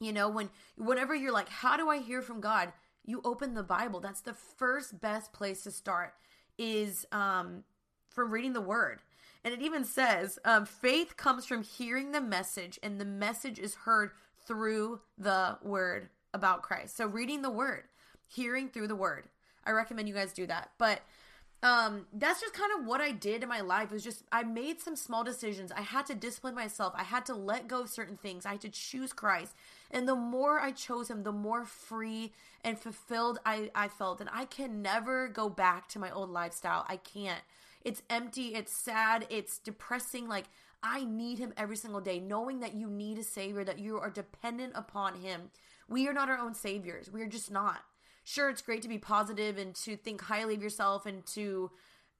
[0.00, 2.72] you know when whenever you're like how do i hear from god
[3.08, 6.14] you open the bible that's the first best place to start
[6.58, 7.64] is um
[8.18, 9.00] from reading the word.
[9.44, 13.76] And it even says um, faith comes from hearing the message and the message is
[13.76, 14.10] heard
[14.44, 16.96] through the word about christ.
[16.96, 17.84] So reading the word
[18.26, 19.28] hearing through the word.
[19.64, 20.72] I recommend you guys do that.
[20.78, 21.00] But
[21.62, 23.90] um that's just kind of what I did in my life.
[23.90, 25.72] It was just I made some small decisions.
[25.72, 26.92] I had to discipline myself.
[26.96, 28.46] I had to let go of certain things.
[28.46, 29.54] I had to choose Christ.
[29.90, 32.32] And the more I chose him, the more free
[32.62, 34.20] and fulfilled I, I felt.
[34.20, 36.84] And I can never go back to my old lifestyle.
[36.88, 37.42] I can't.
[37.84, 40.28] It's empty, it's sad, it's depressing.
[40.28, 40.46] Like
[40.82, 44.10] I need him every single day, knowing that you need a savior, that you are
[44.10, 45.50] dependent upon him.
[45.88, 47.10] We are not our own saviors.
[47.10, 47.80] We are just not
[48.28, 51.70] sure it's great to be positive and to think highly of yourself and to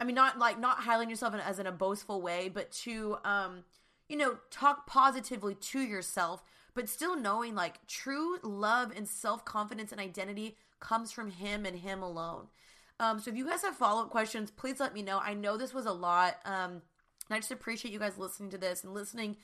[0.01, 3.65] I mean not like not of yourself as in a boastful way, but to um
[4.09, 6.43] you know, talk positively to yourself,
[6.73, 12.03] but still knowing like true love and self-confidence and identity comes from him and him
[12.03, 12.47] alone.
[12.99, 15.21] Um so if you guys have follow-up questions, please let me know.
[15.23, 16.37] I know this was a lot.
[16.47, 16.81] Um
[17.29, 19.37] and I just appreciate you guys listening to this and listening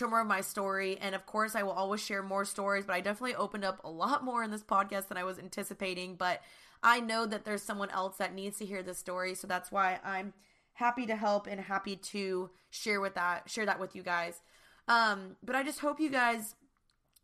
[0.00, 0.98] to more of my story.
[1.00, 3.90] And of course, I will always share more stories, but I definitely opened up a
[3.90, 6.16] lot more in this podcast than I was anticipating.
[6.16, 6.42] But
[6.82, 9.34] I know that there's someone else that needs to hear this story.
[9.34, 10.32] So that's why I'm
[10.74, 14.40] happy to help and happy to share with that, share that with you guys.
[14.88, 16.54] Um, but I just hope you guys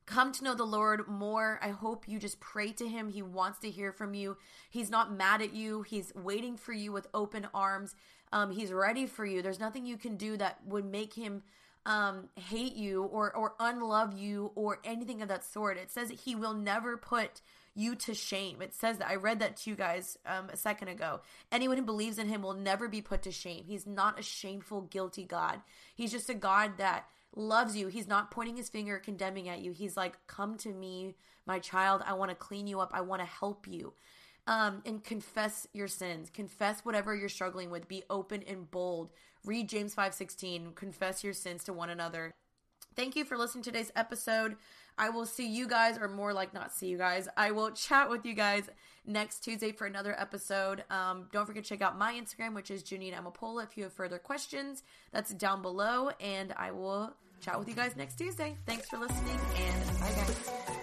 [0.04, 1.58] come to know the Lord more.
[1.62, 3.08] I hope you just pray to him.
[3.08, 4.36] He wants to hear from you.
[4.70, 5.82] He's not mad at you.
[5.82, 7.94] He's waiting for you with open arms.
[8.32, 9.42] Um, he's ready for you.
[9.42, 11.42] There's nothing you can do that would make him
[11.86, 15.78] um, hate you or or unlove you or anything of that sort.
[15.78, 17.40] It says he will never put
[17.76, 18.60] you to shame.
[18.60, 21.20] It says that I read that to you guys um, a second ago.
[21.52, 23.64] Anyone who believes in him will never be put to shame.
[23.66, 25.60] He's not a shameful, guilty God.
[25.94, 27.06] He's just a God that
[27.36, 27.86] loves you.
[27.86, 29.70] He's not pointing his finger condemning at you.
[29.72, 31.14] He's like, "Come to me,
[31.46, 32.02] my child.
[32.04, 32.90] I want to clean you up.
[32.92, 33.94] I want to help you."
[34.48, 36.30] Um, and confess your sins.
[36.30, 37.88] Confess whatever you're struggling with.
[37.88, 39.10] Be open and bold.
[39.46, 40.74] Read James 5:16.
[40.74, 42.34] Confess your sins to one another.
[42.94, 44.56] Thank you for listening to today's episode.
[44.98, 47.28] I will see you guys, or more like not see you guys.
[47.36, 48.70] I will chat with you guys
[49.04, 50.84] next Tuesday for another episode.
[50.90, 53.64] Um, don't forget to check out my Instagram, which is Jeanine Amapola.
[53.64, 54.82] If you have further questions,
[55.12, 56.10] that's down below.
[56.20, 58.56] And I will chat with you guys next Tuesday.
[58.66, 60.75] Thanks for listening, and bye, guys.